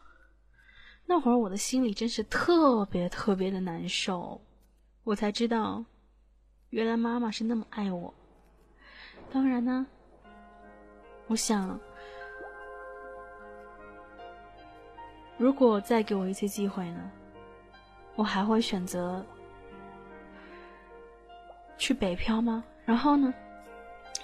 [1.04, 4.40] 那会儿我的心里真是特别特别的难受。
[5.06, 5.84] 我才知道，
[6.70, 8.12] 原来妈妈是那么爱我。
[9.32, 9.86] 当然呢，
[11.28, 11.78] 我想。
[15.38, 17.10] 如果再给我一次机会呢，
[18.16, 19.24] 我还会选择
[21.78, 22.64] 去北漂吗？
[22.84, 23.32] 然后呢，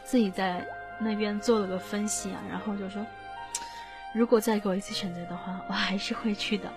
[0.03, 0.67] 自己在
[0.99, 3.07] 那边做了个分析啊，然后就说，
[4.13, 6.69] 如果再给我一次选择的话，我还是会去的。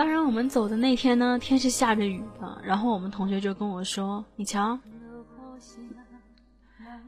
[0.00, 2.58] 当然，我们走的那天呢，天是下着雨的。
[2.64, 4.78] 然后我们同学就跟我说：“你瞧，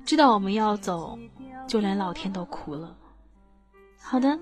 [0.05, 1.19] 知道我们要走，
[1.67, 2.95] 就连老天都哭了。”
[3.99, 4.39] 好的，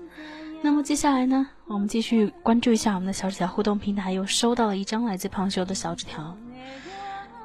[0.61, 6.35] 那么接下来呢，我们继续关注一下我们的小纸条互动平台，又收到了一张来自胖熊的小纸条。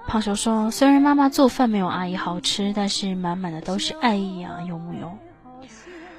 [0.08, 5.16] 胖熊说：“虽然妈妈做饭没有阿姨好吃，但是满满的都是爱意啊，有木有？”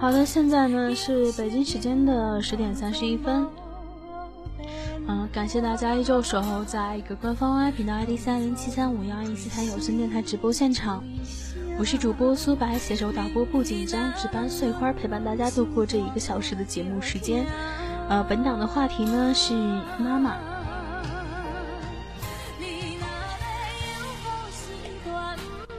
[0.00, 3.46] 好的，现在呢是北京时间的十点三十一分。
[5.06, 11.04] 嗯，感谢大家依旧守候在一个官方 Y 频道 ID 三零七三五幺一四台有声电台直播现场。
[11.78, 17.44] 我是主播苏白，携手导播不紧张，值班碎花陪伴大家度过这一个小时的节目时间。
[18.08, 19.54] 呃，本档的话题呢是
[19.98, 20.36] 妈妈。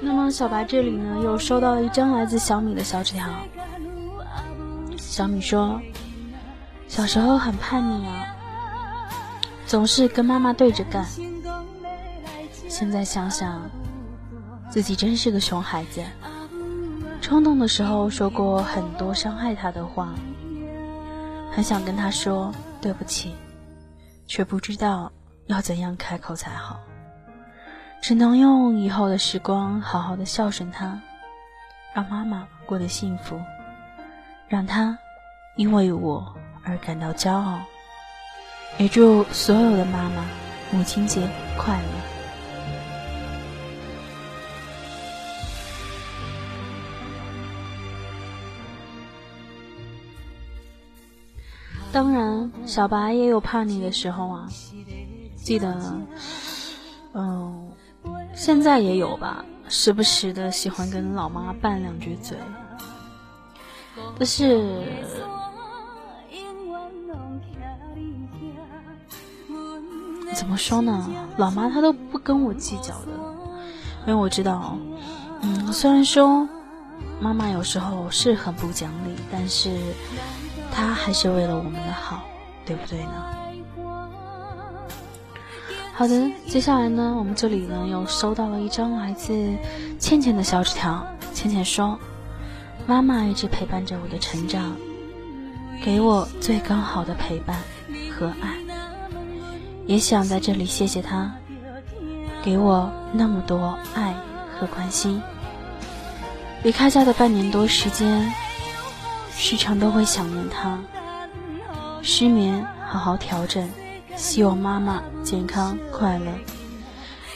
[0.03, 3.29] 那么小白这里呢又收到了一张来自小米的小纸条。
[4.97, 5.79] 小米说
[6.87, 8.25] ：“小时候很叛逆啊，
[9.67, 11.05] 总是跟妈妈对着干。
[12.67, 13.61] 现在想想，
[14.69, 16.01] 自己真是个熊孩子，
[17.21, 20.13] 冲动的时候说过很多伤害她的话，
[21.51, 23.35] 很想跟她说对不起，
[24.25, 25.11] 却不知道
[25.45, 26.79] 要怎样开口才好。”
[28.01, 30.99] 只能用以后的时光好好的孝顺她，
[31.93, 33.39] 让妈妈过得幸福，
[34.47, 34.97] 让她
[35.55, 37.59] 因为我而感到骄傲。
[38.79, 40.25] 也祝所有的妈妈
[40.71, 41.83] 母亲节快乐。
[51.93, 54.47] 当然，小白也有叛逆的时候啊，
[55.35, 55.71] 记得，
[57.13, 57.70] 嗯。
[58.33, 62.37] 现在也有吧，时不时的喜欢跟老妈拌两句嘴。
[64.17, 64.83] 但是，
[70.33, 71.07] 怎么说呢？
[71.37, 73.07] 老妈她都不跟我计较的，
[74.05, 74.77] 因为我知道，
[75.41, 76.47] 嗯，虽然说
[77.19, 79.69] 妈妈有时候是很不讲理，但是
[80.71, 82.23] 她还是为了我们的好，
[82.65, 83.40] 对不对呢？
[86.01, 89.53] 好的，接下来呢，我们这里呢又收到了一张来自
[89.99, 91.05] 倩倩的小纸条。
[91.31, 91.99] 倩倩说
[92.87, 94.75] ：“妈妈一直陪伴着我的成长，
[95.85, 97.55] 给我最刚好的陪伴
[98.09, 98.57] 和爱，
[99.85, 101.31] 也想在这里谢谢她，
[102.41, 104.15] 给我那么多爱
[104.57, 105.21] 和关心。
[106.63, 108.33] 离开家的半年多时间，
[109.33, 110.79] 时常都会想念她，
[112.01, 113.69] 失眠，好好调整。”
[114.21, 116.31] 希望妈妈健康快乐，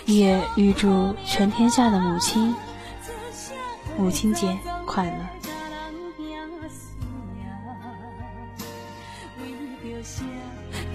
[0.05, 2.55] 也预祝全天下的母亲
[3.97, 5.17] 母亲节快乐。
[9.41, 9.51] 为
[9.95, 10.05] 了？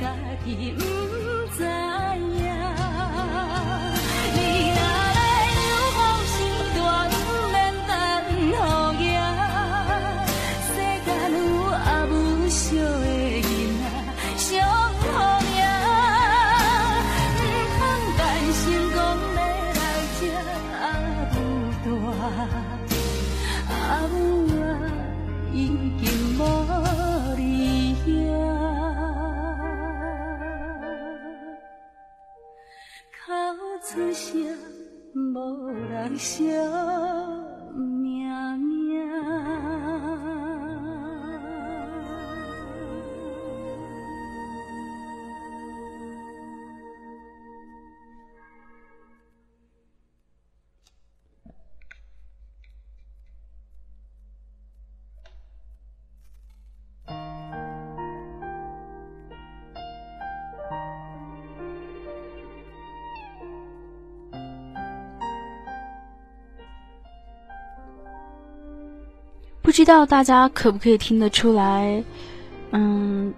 [0.01, 0.15] 家
[0.47, 0.85] 己不
[1.59, 2.40] 在。
[69.91, 72.03] 道大家可不可以听得出来，
[72.71, 73.35] 嗯，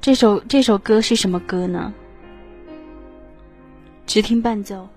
[0.00, 1.94] 这首这首歌是什么歌呢？
[4.04, 4.88] 只听伴奏。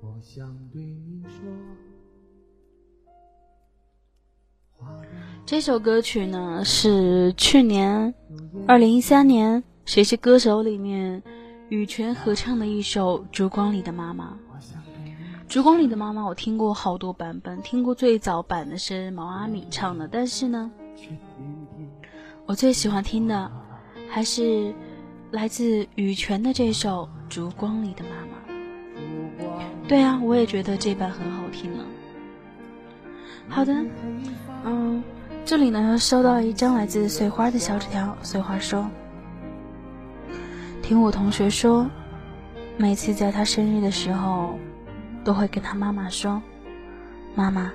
[0.00, 1.40] 我想对你说。
[5.44, 8.14] 这首歌曲呢是去年
[8.66, 11.22] 二零一三年《谁是歌手》里面
[11.68, 14.38] 羽泉合唱的一首《烛光里的妈妈》。
[15.46, 20.70] 《烛光里的妈妈》我听过好多版本，听过最早版的是毛阿敏唱的，但是呢，
[22.46, 23.52] 我最喜欢听的
[24.08, 24.74] 还是
[25.30, 28.54] 来自羽泉的这首《烛光里的妈妈》。
[29.86, 31.84] 对啊，我也觉得这版很好听呢。
[33.50, 33.84] 好的，
[34.64, 35.04] 嗯。
[35.46, 38.16] 这里呢，收到一张来自碎花的小纸条。
[38.22, 38.88] 碎花说
[40.86, 41.88] ：“听我同学说，
[42.76, 44.58] 每次在他生日的时候，
[45.24, 46.42] 都会跟他妈妈说
[47.34, 47.72] ：‘妈妈，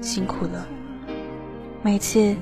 [0.00, 0.64] 辛苦了。’
[1.82, 2.36] 每次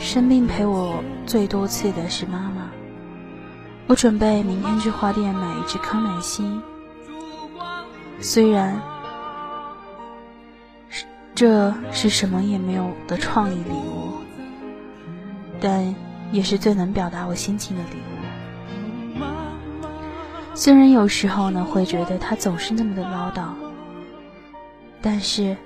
[0.00, 2.68] 生病陪我最多次的是妈妈。
[3.86, 6.60] 我准备明天去花店买一支康乃馨。
[8.20, 8.82] 虽然
[11.36, 14.14] 这是什么也没有的创意礼物。”
[15.62, 15.94] 但
[16.32, 18.00] 也是最能表达我心情的礼物。
[20.54, 23.48] 虽然有时候呢会觉得他总是那么的唠叨，
[25.00, 25.56] 但是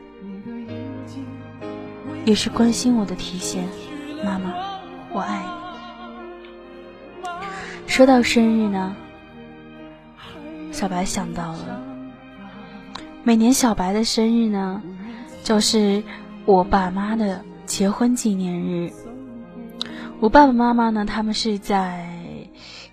[2.24, 3.64] 也是关心我的体现。
[4.24, 4.54] 妈妈，
[5.12, 7.28] 我爱你。
[7.86, 8.94] 说到生日呢，
[10.72, 11.82] 小白想到了，
[13.22, 14.82] 每年小白的生日呢，
[15.42, 16.02] 就是
[16.44, 18.90] 我爸妈的结婚纪念日。
[20.20, 21.04] 我爸爸妈妈呢？
[21.04, 22.08] 他们是在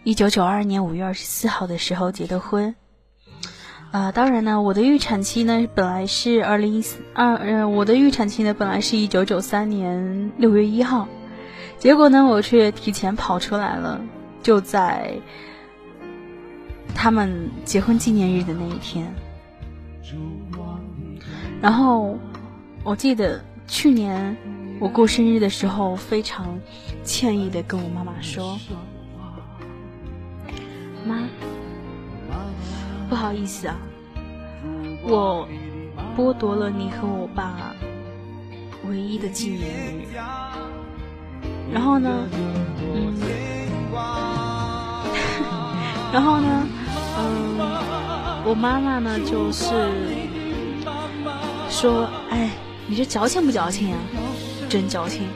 [0.06, 2.76] 一九九二年五月二十四号的时候结的婚。
[3.92, 11.08] 啊，当然呢，我的预产期呢本来是二零一四二，呃，我的预产期呢本来是一九九三年六月一号，
[11.78, 14.02] 结果呢我却提前跑出来了，
[14.42, 15.14] 就在
[16.94, 19.14] 他们结婚纪念日的那一天。
[21.62, 22.18] 然后
[22.84, 24.36] 我记得去年。
[24.80, 26.60] 我过生日的时候，非常
[27.06, 28.60] 歉意的跟我妈妈说
[31.06, 31.28] ：“妈，
[33.10, 33.76] 不好意思啊，
[35.04, 35.48] 我
[36.18, 37.74] 剥夺了你和我爸
[38.88, 40.04] 唯一的纪念日。
[41.72, 42.10] 然后呢，
[42.94, 43.14] 嗯，
[46.14, 46.68] 然后呢，
[47.18, 47.58] 嗯，
[48.46, 49.74] 我妈妈呢就是
[51.70, 52.52] 说，哎，
[52.88, 53.98] 你这矫情不矫情啊？”
[54.70, 55.28] 真矫情，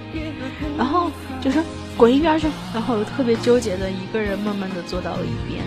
[0.78, 1.10] 然后
[1.42, 1.62] 就说
[1.98, 5.66] 滚一边去，然后特别纠结的一个人慢慢的坐到了一边，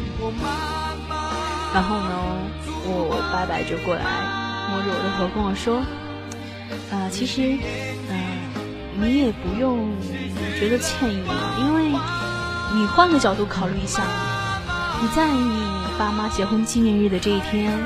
[1.74, 2.12] 然后呢，
[2.84, 4.04] 我爸爸就过来
[4.70, 5.82] 摸着我的头跟我说，
[6.92, 7.58] 啊，其实，
[8.08, 8.14] 嗯，
[9.00, 9.90] 你也不用
[10.56, 11.88] 觉得歉意嘛，因为
[12.76, 14.04] 你换个角度考虑一下，
[15.02, 15.66] 你在你
[15.98, 17.76] 爸妈结婚纪念日的这一天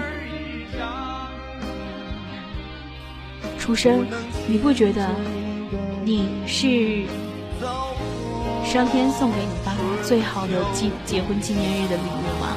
[3.58, 4.06] 出生，
[4.46, 5.08] 你不觉得？
[6.04, 7.06] 你是
[8.74, 9.72] 上天送给你爸
[10.02, 12.48] 最好的纪结婚纪念日的礼物吗？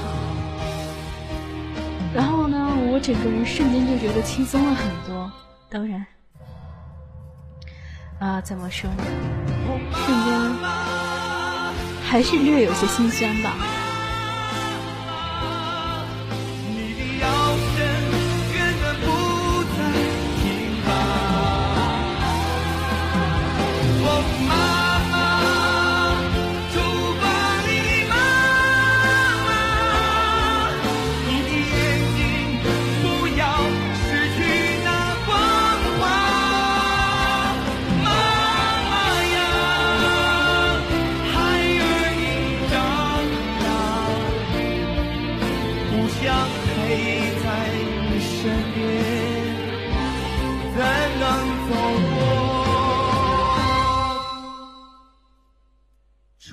[2.12, 2.58] 然后呢，
[2.92, 5.32] 我整个人瞬间就觉得轻松了很多。
[5.70, 6.04] 当然，
[8.18, 9.04] 啊，怎么说呢？
[9.92, 10.56] 瞬间
[12.04, 13.77] 还是略有些心酸吧。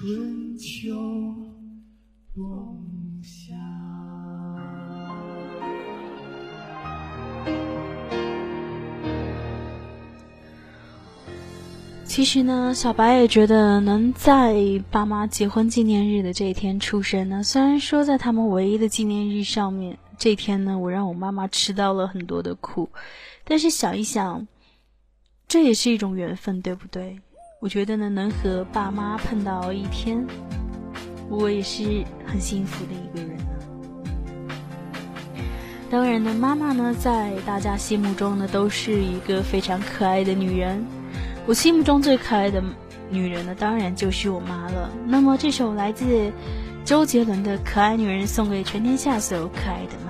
[0.05, 0.94] 春秋
[2.34, 2.84] 冬
[3.22, 3.55] 夏
[12.05, 14.55] 其实呢，小白也觉得能在
[14.90, 22.90] 爸妈结婚纪念日的这一天出生呢，虽然说在他们唯一的纪念日上面，这天呢，我让我妈妈吃到了很多的苦，
[23.42, 24.46] 但是想一想，
[25.48, 27.18] 这也是一种缘分，对不对？
[27.65, 30.23] 我觉得呢，能和爸妈碰到一天，
[31.31, 33.39] 我也是很幸福的一个人。
[35.91, 40.85] 当然呢，妈妈呢，在大家心目中呢，都是一个非常可爱的女人。
[41.47, 42.62] 我心目中最可爱的
[43.09, 44.91] 女人呢，当然就是我妈了。
[45.07, 46.31] 那么，这首来自
[46.85, 50.03] 周杰伦的《可爱女人》送给全天下所有可爱的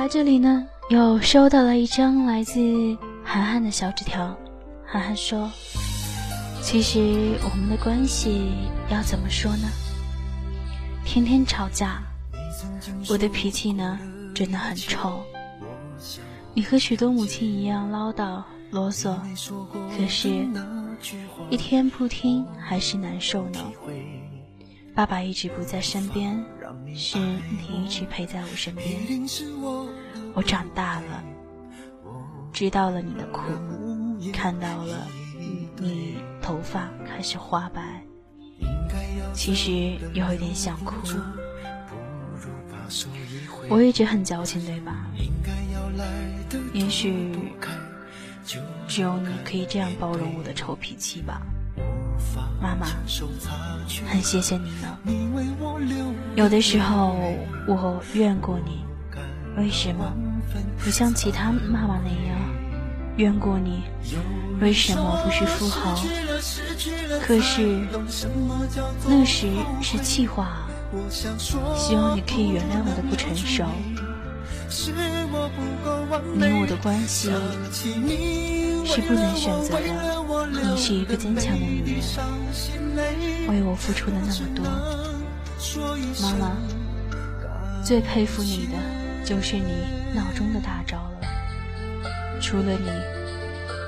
[0.00, 2.58] 白这里呢，又收到了一张来自
[3.22, 4.34] 涵涵的小纸条。
[4.86, 5.50] 涵涵说
[6.64, 8.50] ：“其实我们的关系
[8.90, 9.68] 要怎么说呢？
[11.04, 12.02] 天天吵架，
[13.10, 13.98] 我的脾气呢
[14.34, 15.22] 真的很臭。
[16.54, 19.18] 你和许多母亲一样唠叨啰嗦，
[19.94, 20.48] 可是，
[21.50, 23.60] 一天不听还是难受呢。
[24.94, 26.42] 爸爸一直不在身边。”
[26.94, 29.00] 是你一直陪在我身边，
[30.34, 31.24] 我长大了，
[32.52, 33.42] 知道了你的苦，
[34.32, 35.06] 看到了
[35.78, 38.02] 你头发开始花白，
[39.32, 39.70] 其实
[40.14, 40.94] 有一点想哭。
[43.68, 45.06] 我一直很矫情，对吧？
[46.72, 47.32] 也许
[48.88, 51.40] 只有你可以这样包容我的臭脾气吧。
[52.60, 52.86] 妈妈，
[54.06, 54.98] 很谢谢你呢。
[56.36, 57.16] 有的时候
[57.66, 58.84] 我怨过你，
[59.56, 60.12] 为什么？
[60.82, 62.38] 不像其他妈妈那样
[63.16, 63.82] 怨过你，
[64.60, 65.94] 为什么不是富豪？
[67.22, 67.86] 可是
[69.06, 69.48] 那时
[69.82, 70.66] 是气话，
[71.76, 73.64] 希望你可以原谅我的不成熟。
[74.70, 77.28] 你我的关系
[78.86, 79.82] 是不能选择的，
[80.62, 82.00] 你是一个坚强的女
[82.94, 84.64] 人，为我付出了那么多，
[86.22, 86.56] 妈妈
[87.82, 88.78] 最佩服你的
[89.24, 91.18] 就是你脑中的大招了。
[92.40, 92.88] 除了你，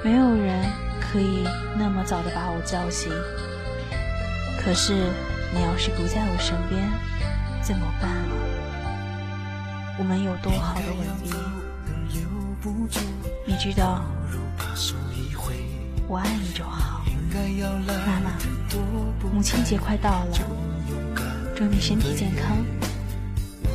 [0.03, 0.68] 没有人
[1.01, 1.47] 可以
[1.78, 3.09] 那么早的把我叫醒。
[4.59, 4.93] 可是
[5.55, 6.91] 你要是不在我身边，
[7.62, 8.51] 怎么办啊？
[9.99, 11.30] 我们有多好的吻别？
[13.47, 14.05] 你知道，
[16.09, 17.03] 我爱你就好。
[17.86, 18.32] 妈妈，
[19.32, 20.32] 母亲节快到了，
[21.55, 22.57] 祝你身体健康，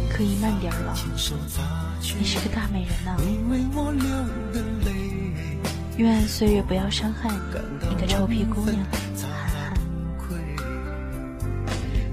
[0.09, 0.95] 可以慢点了。
[2.19, 3.15] 你是个大美人呐。
[5.97, 8.83] 愿岁月不要伤害你，一个臭屁姑娘。
[9.21, 9.73] 涵涵。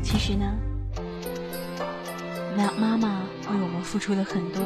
[0.02, 0.54] 其实呢，
[2.56, 3.22] 那妈妈。
[3.50, 4.62] 为我们付出了很多，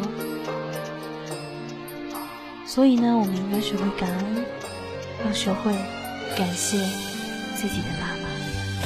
[2.65, 4.45] 所以呢，我们应该学会感恩，
[5.27, 5.73] 要学会
[6.37, 6.79] 感谢
[7.57, 8.29] 自己的爸妈。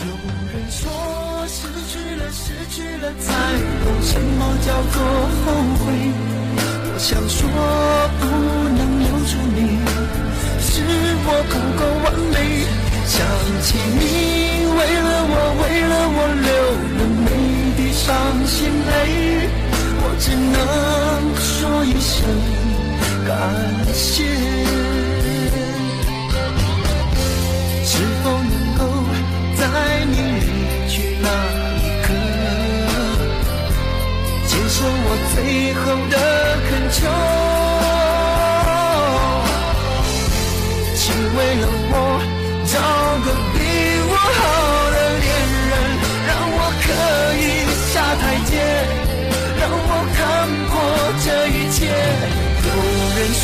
[0.03, 0.09] 有
[0.53, 0.89] 人说
[1.47, 3.31] 失去了，失去了才
[3.85, 4.97] 懂什么叫做
[5.45, 5.53] 后
[5.85, 5.85] 悔。
[6.95, 7.39] 我想说
[8.19, 8.23] 不
[8.73, 9.59] 能留住你，
[10.61, 10.71] 是
[11.25, 12.37] 我不够完美。
[13.05, 13.15] 想
[13.63, 14.01] 起你
[14.67, 16.51] 为了我，为了我流
[16.97, 17.27] 了每
[17.77, 18.03] 滴伤
[18.47, 18.91] 心泪。
[20.05, 20.57] 我只能
[21.37, 22.29] 说一声
[23.27, 23.31] 感
[23.95, 24.25] 谢。
[27.85, 27.93] 是
[28.23, 28.81] 否能够
[29.57, 29.61] 在
[30.07, 30.47] 你离
[30.89, 31.29] 去那
[31.79, 32.09] 一刻，
[34.47, 35.37] 接受我最
[35.75, 35.81] 后
[36.11, 36.15] 的
[36.69, 37.62] 恳求？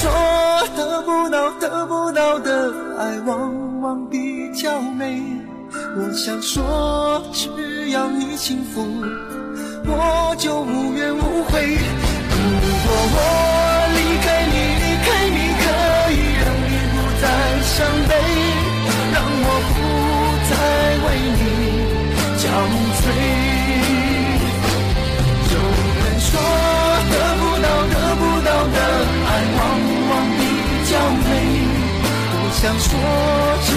[0.00, 0.08] 说
[0.76, 5.20] 得不到得不到的爱往往比较美。
[5.72, 8.86] 我想说，只要你幸福，
[9.84, 11.76] 我就无怨无悔。
[12.30, 12.38] 如
[12.84, 13.16] 果我
[13.96, 15.66] 离开你，离开你可
[16.14, 17.24] 以让你不再
[17.64, 17.74] 伤
[18.08, 18.10] 悲，
[32.60, 32.90] 想说，
[33.62, 33.70] 只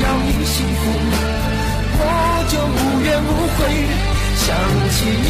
[0.00, 0.80] 要你幸福，
[1.98, 2.02] 我
[2.48, 3.26] 就无怨无
[3.56, 3.58] 悔。
[4.36, 4.46] 想
[4.90, 5.26] 起你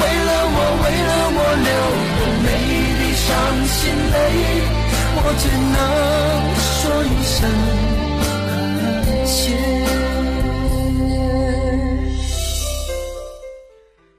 [0.24, 1.68] 了我，为了我流
[2.16, 2.44] 的每
[2.96, 3.28] 滴伤
[3.68, 3.76] 心
[4.12, 4.16] 泪，
[5.14, 5.76] 我只能
[6.56, 6.72] 说
[7.04, 7.36] 一声
[8.96, 9.36] 感谢。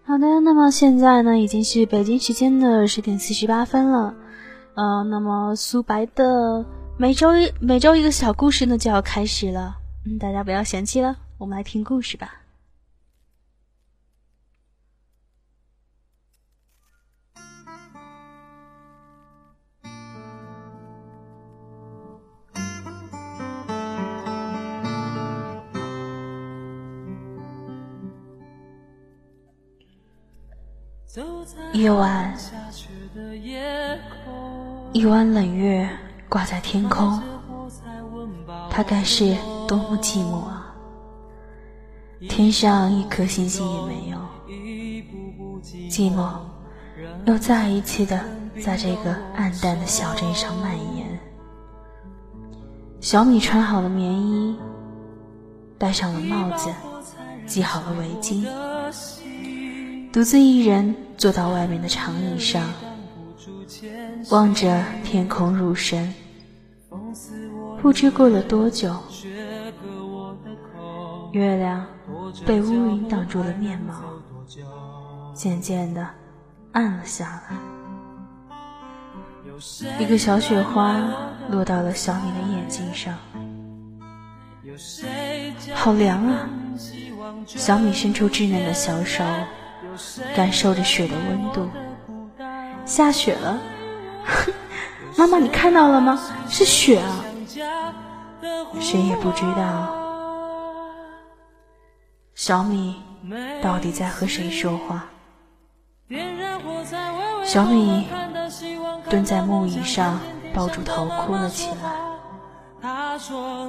[0.05, 4.13] 好的，那么现在呢，已经是北京时间的十点四十八分了。
[4.75, 6.63] 呃，那么苏白的。
[6.95, 9.75] 每周一每周一个小故事呢就要开始了，
[10.05, 12.39] 嗯，大家不要嫌弃了，我们来听故事吧。
[31.73, 32.33] 夜晚，
[34.93, 35.89] 一弯冷月。
[36.33, 37.21] 挂在天空，
[38.71, 40.73] 它该是多么寂寞啊！
[42.27, 44.17] 天上一颗星星也没有，
[45.91, 46.27] 寂寞
[47.27, 48.19] 又再一次的
[48.65, 51.05] 在这个暗淡的小镇上蔓延。
[52.99, 54.57] 小米穿好了棉衣，
[55.77, 56.73] 戴上了帽子，
[57.45, 58.47] 系好了围巾，
[60.11, 62.63] 独自一人坐到外面的长椅上，
[64.31, 66.11] 望着天空入神。
[67.81, 68.95] 不知过了多久，
[71.31, 71.85] 月亮
[72.45, 73.93] 被乌云挡住了面貌，
[75.33, 76.07] 渐渐的
[76.71, 77.57] 暗了下来。
[79.99, 80.99] 一个小雪花
[81.49, 83.13] 落到了小米的眼睛上，
[85.73, 86.49] 好凉啊！
[87.45, 89.23] 小米伸出稚嫩的小手，
[90.35, 91.69] 感受着雪的温度。
[92.85, 93.59] 下雪了，
[95.17, 96.19] 妈妈，你看到了吗？
[96.49, 97.23] 是雪啊！
[98.79, 99.95] 谁也不知道
[102.35, 103.01] 小米
[103.61, 105.05] 到底在和谁说话。
[107.43, 108.07] 小米
[109.09, 110.19] 蹲在木椅上，
[110.53, 111.93] 抱住头哭了起来。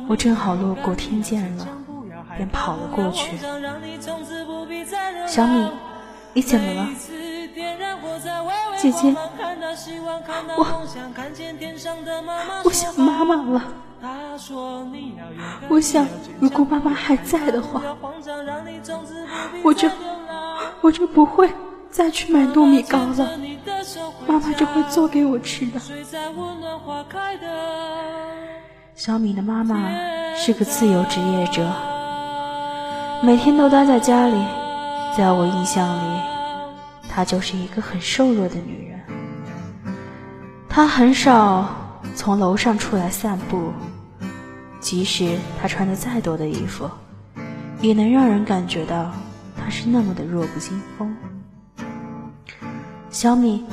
[0.09, 1.69] 我正好路过，听见了，
[2.37, 3.37] 便跑了过去。
[5.27, 5.71] 小米，
[6.33, 6.89] 你怎么了？
[8.77, 9.15] 姐姐，
[10.57, 10.67] 我
[12.65, 13.63] 我想妈妈了。
[15.69, 16.07] 我想，
[16.41, 17.81] 如果妈妈还在的话，
[19.63, 19.89] 我就
[20.81, 21.49] 我就不会
[21.91, 23.39] 再去买糯米糕了。
[24.27, 25.81] 妈妈就会做给我吃的。
[28.97, 29.89] 小米的妈妈
[30.35, 31.65] 是个自由职业者，
[33.23, 34.35] 每天都待在家里。
[35.17, 36.21] 在我印象里，
[37.15, 39.01] 她就是一个很瘦弱的女人。
[40.69, 43.73] 她很少从楼上出来散步。
[44.81, 46.91] 即使她穿的再多的衣服，
[47.81, 49.15] 也能让人感觉到
[49.57, 51.17] 她是那么的弱不禁风。
[53.11, 53.65] 小米，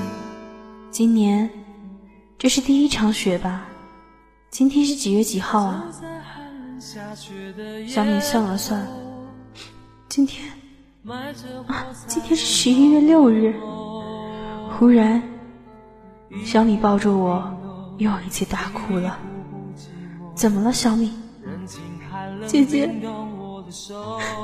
[0.92, 1.50] 今年
[2.38, 3.66] 这是第一场雪吧？
[4.52, 5.84] 今天是几月几号啊？
[7.88, 8.88] 小米算了算，
[10.08, 10.48] 今天
[11.08, 11.34] 啊，
[12.06, 13.56] 今天是十一月六日。
[14.78, 15.22] 忽然，
[16.46, 17.52] 小米抱着我，
[17.98, 19.18] 又一起大哭了。
[20.36, 21.12] 怎么了，小米？
[22.46, 22.86] 姐姐，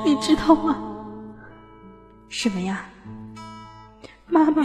[0.04, 0.76] 你知道吗？
[2.28, 2.84] 什么呀？
[4.26, 4.64] 妈妈，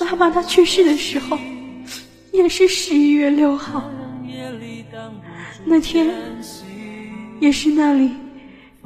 [0.00, 1.38] 妈妈她去世的时候
[2.32, 3.82] 也是十一月六号，
[5.64, 6.14] 那天
[7.40, 8.10] 也是那里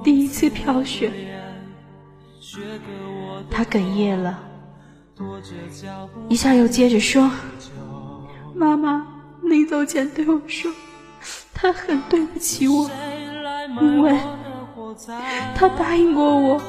[0.04, 1.12] 第一次飘雪。
[3.50, 4.38] 他哽咽了，
[6.28, 7.30] 一下又接着说
[8.54, 9.06] ：“妈妈
[9.42, 10.70] 临走前对我说。”
[11.60, 12.88] 他很对不起我，
[13.80, 14.16] 因为
[15.56, 16.62] 他答应过我，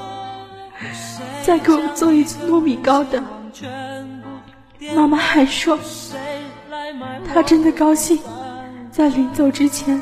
[1.43, 3.23] 再给我做一次糯米糕的。
[4.95, 5.77] 妈妈还说，
[7.31, 8.19] 他真的高兴，
[8.91, 10.01] 在临走之前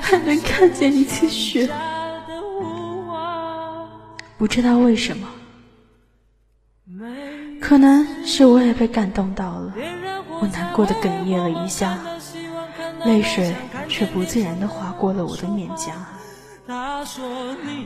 [0.00, 1.70] 还能看见一次雪。
[4.40, 5.28] 不知道为什么，
[7.60, 9.74] 可能是我也被感动到了，
[10.40, 11.98] 我难过的哽咽了一下。
[13.04, 13.54] 泪水
[13.86, 15.92] 却不自然的划过了我的脸颊。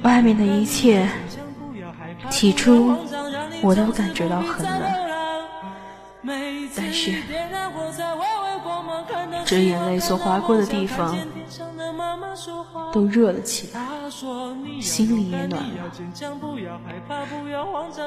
[0.05, 1.09] 外面的一切，
[2.31, 2.97] 起初
[3.61, 4.81] 我都感觉到很冷，
[6.77, 7.21] 但是
[9.45, 11.17] 这眼泪所划过的地方
[12.93, 13.81] 都热了起来，
[14.81, 15.69] 心里也暖了。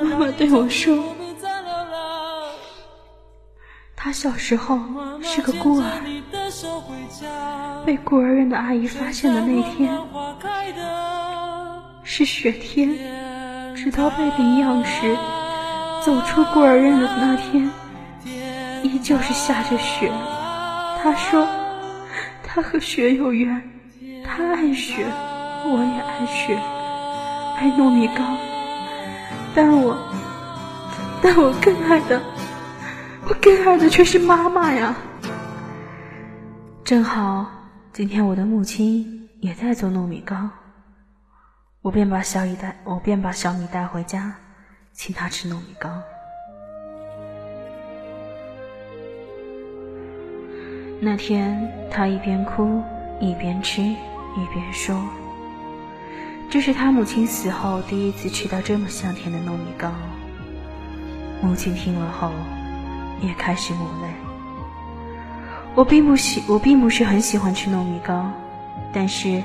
[0.02, 1.04] 妈妈对我说。
[4.00, 4.80] 他小时候
[5.24, 5.84] 是个孤儿，
[7.84, 10.00] 被孤儿院的阿姨发现的那天
[12.04, 12.96] 是雪天，
[13.76, 15.18] 直到被领养时
[16.06, 17.72] 走出孤儿院的那天，
[18.84, 20.12] 依旧是下着雪。
[21.02, 21.48] 他说
[22.44, 23.77] 他和雪有缘，
[24.38, 25.04] 他爱雪，
[25.66, 26.56] 我也爱雪，
[27.58, 28.24] 爱糯米糕，
[29.56, 29.98] 但我，
[31.24, 32.22] 但我更爱的。
[33.28, 34.96] 我更爱的却是妈妈呀！
[36.84, 37.48] 正好
[37.92, 40.36] 今天我的母亲也在做糯米糕，
[41.82, 44.36] 我便把小米带，我便把小米带回家，
[44.94, 45.90] 请她吃糯米糕。
[51.02, 52.84] 那天他一边哭
[53.20, 53.82] 一边吃
[54.36, 55.00] 一边说
[56.50, 59.92] ：“这是他母亲死后第一次吃到这么香甜的糯米糕。”
[61.42, 62.32] 母亲听了后。
[63.20, 64.14] 也开始流泪。
[65.74, 68.32] 我并不喜，我并不是很喜欢吃糯米糕，
[68.94, 69.42] 但是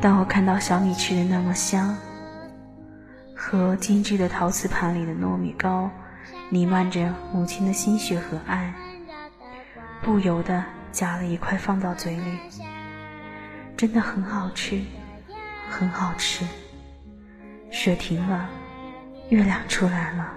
[0.00, 1.96] 当我看到小米吃的那么香，
[3.36, 5.88] 和精致的陶瓷盘里的糯米糕
[6.48, 8.74] 弥漫着母亲的心血和爱，
[10.02, 12.38] 不由得夹了一块放到嘴里，
[13.78, 14.82] 真的很好吃，
[15.70, 16.44] 很好吃。
[17.70, 18.50] 雪停了，
[19.28, 20.32] 月亮出来了。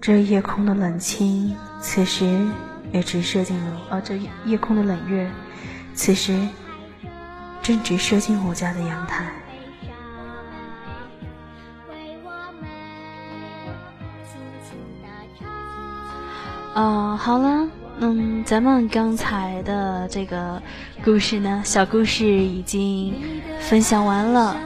[0.00, 2.44] 这夜空的冷清，此时
[2.90, 4.00] 也直射进了啊！
[4.00, 5.30] 这夜空的冷月，
[5.94, 6.36] 此时
[7.62, 9.24] 正直射进我家的阳台。
[16.74, 17.68] 嗯，好了，
[18.00, 20.60] 嗯，咱们刚才的这个
[21.04, 23.14] 故事呢，小故事已经
[23.60, 24.56] 分享完了。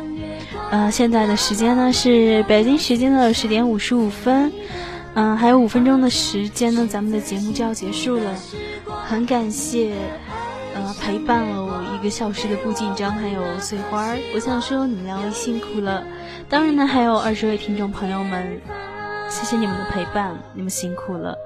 [0.70, 4.50] 呃，现在的时间呢是北京时间的十点五十五分。
[5.14, 8.34] 嗯，还有五分钟的时间呢，咱们的节目就要结束了。
[9.04, 9.92] 很感谢，
[10.74, 14.14] 呃，陪伴了我一个小时的不紧张，还有碎花。
[14.34, 16.02] 我想说，你们两位辛苦了。
[16.48, 18.60] 当然呢，还有二十位听众朋友们，
[19.28, 21.36] 谢谢你们的陪伴，你们辛苦了。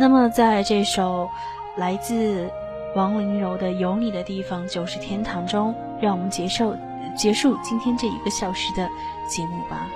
[0.00, 1.28] 那么在这首
[1.76, 2.50] 来自
[2.96, 6.74] 王麟柔的《有你的地方就是天堂》中，让我们结束
[7.14, 8.88] 结束今天这一个小时的
[9.28, 9.86] 节目吧。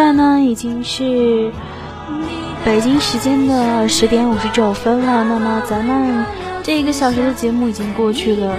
[0.00, 1.52] 现在呢，已经是
[2.64, 5.22] 北京时间的十点五十九分了。
[5.24, 6.24] 那么咱们
[6.62, 8.56] 这一个小时的节目已经过去了，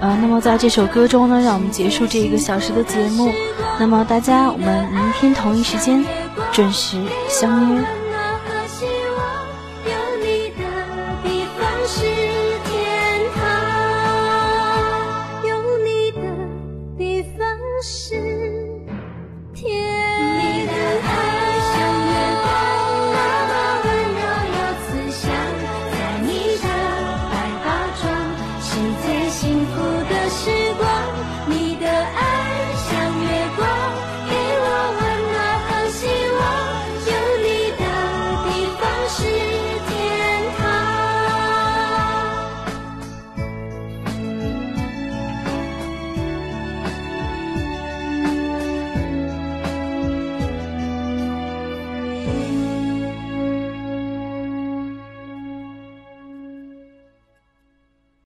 [0.00, 3.30] 呃，那么在这首歌中呢，让我们结束这一个小时的节目。
[3.78, 6.04] 那么大家，我们明天同一时间
[6.50, 7.99] 准时相约。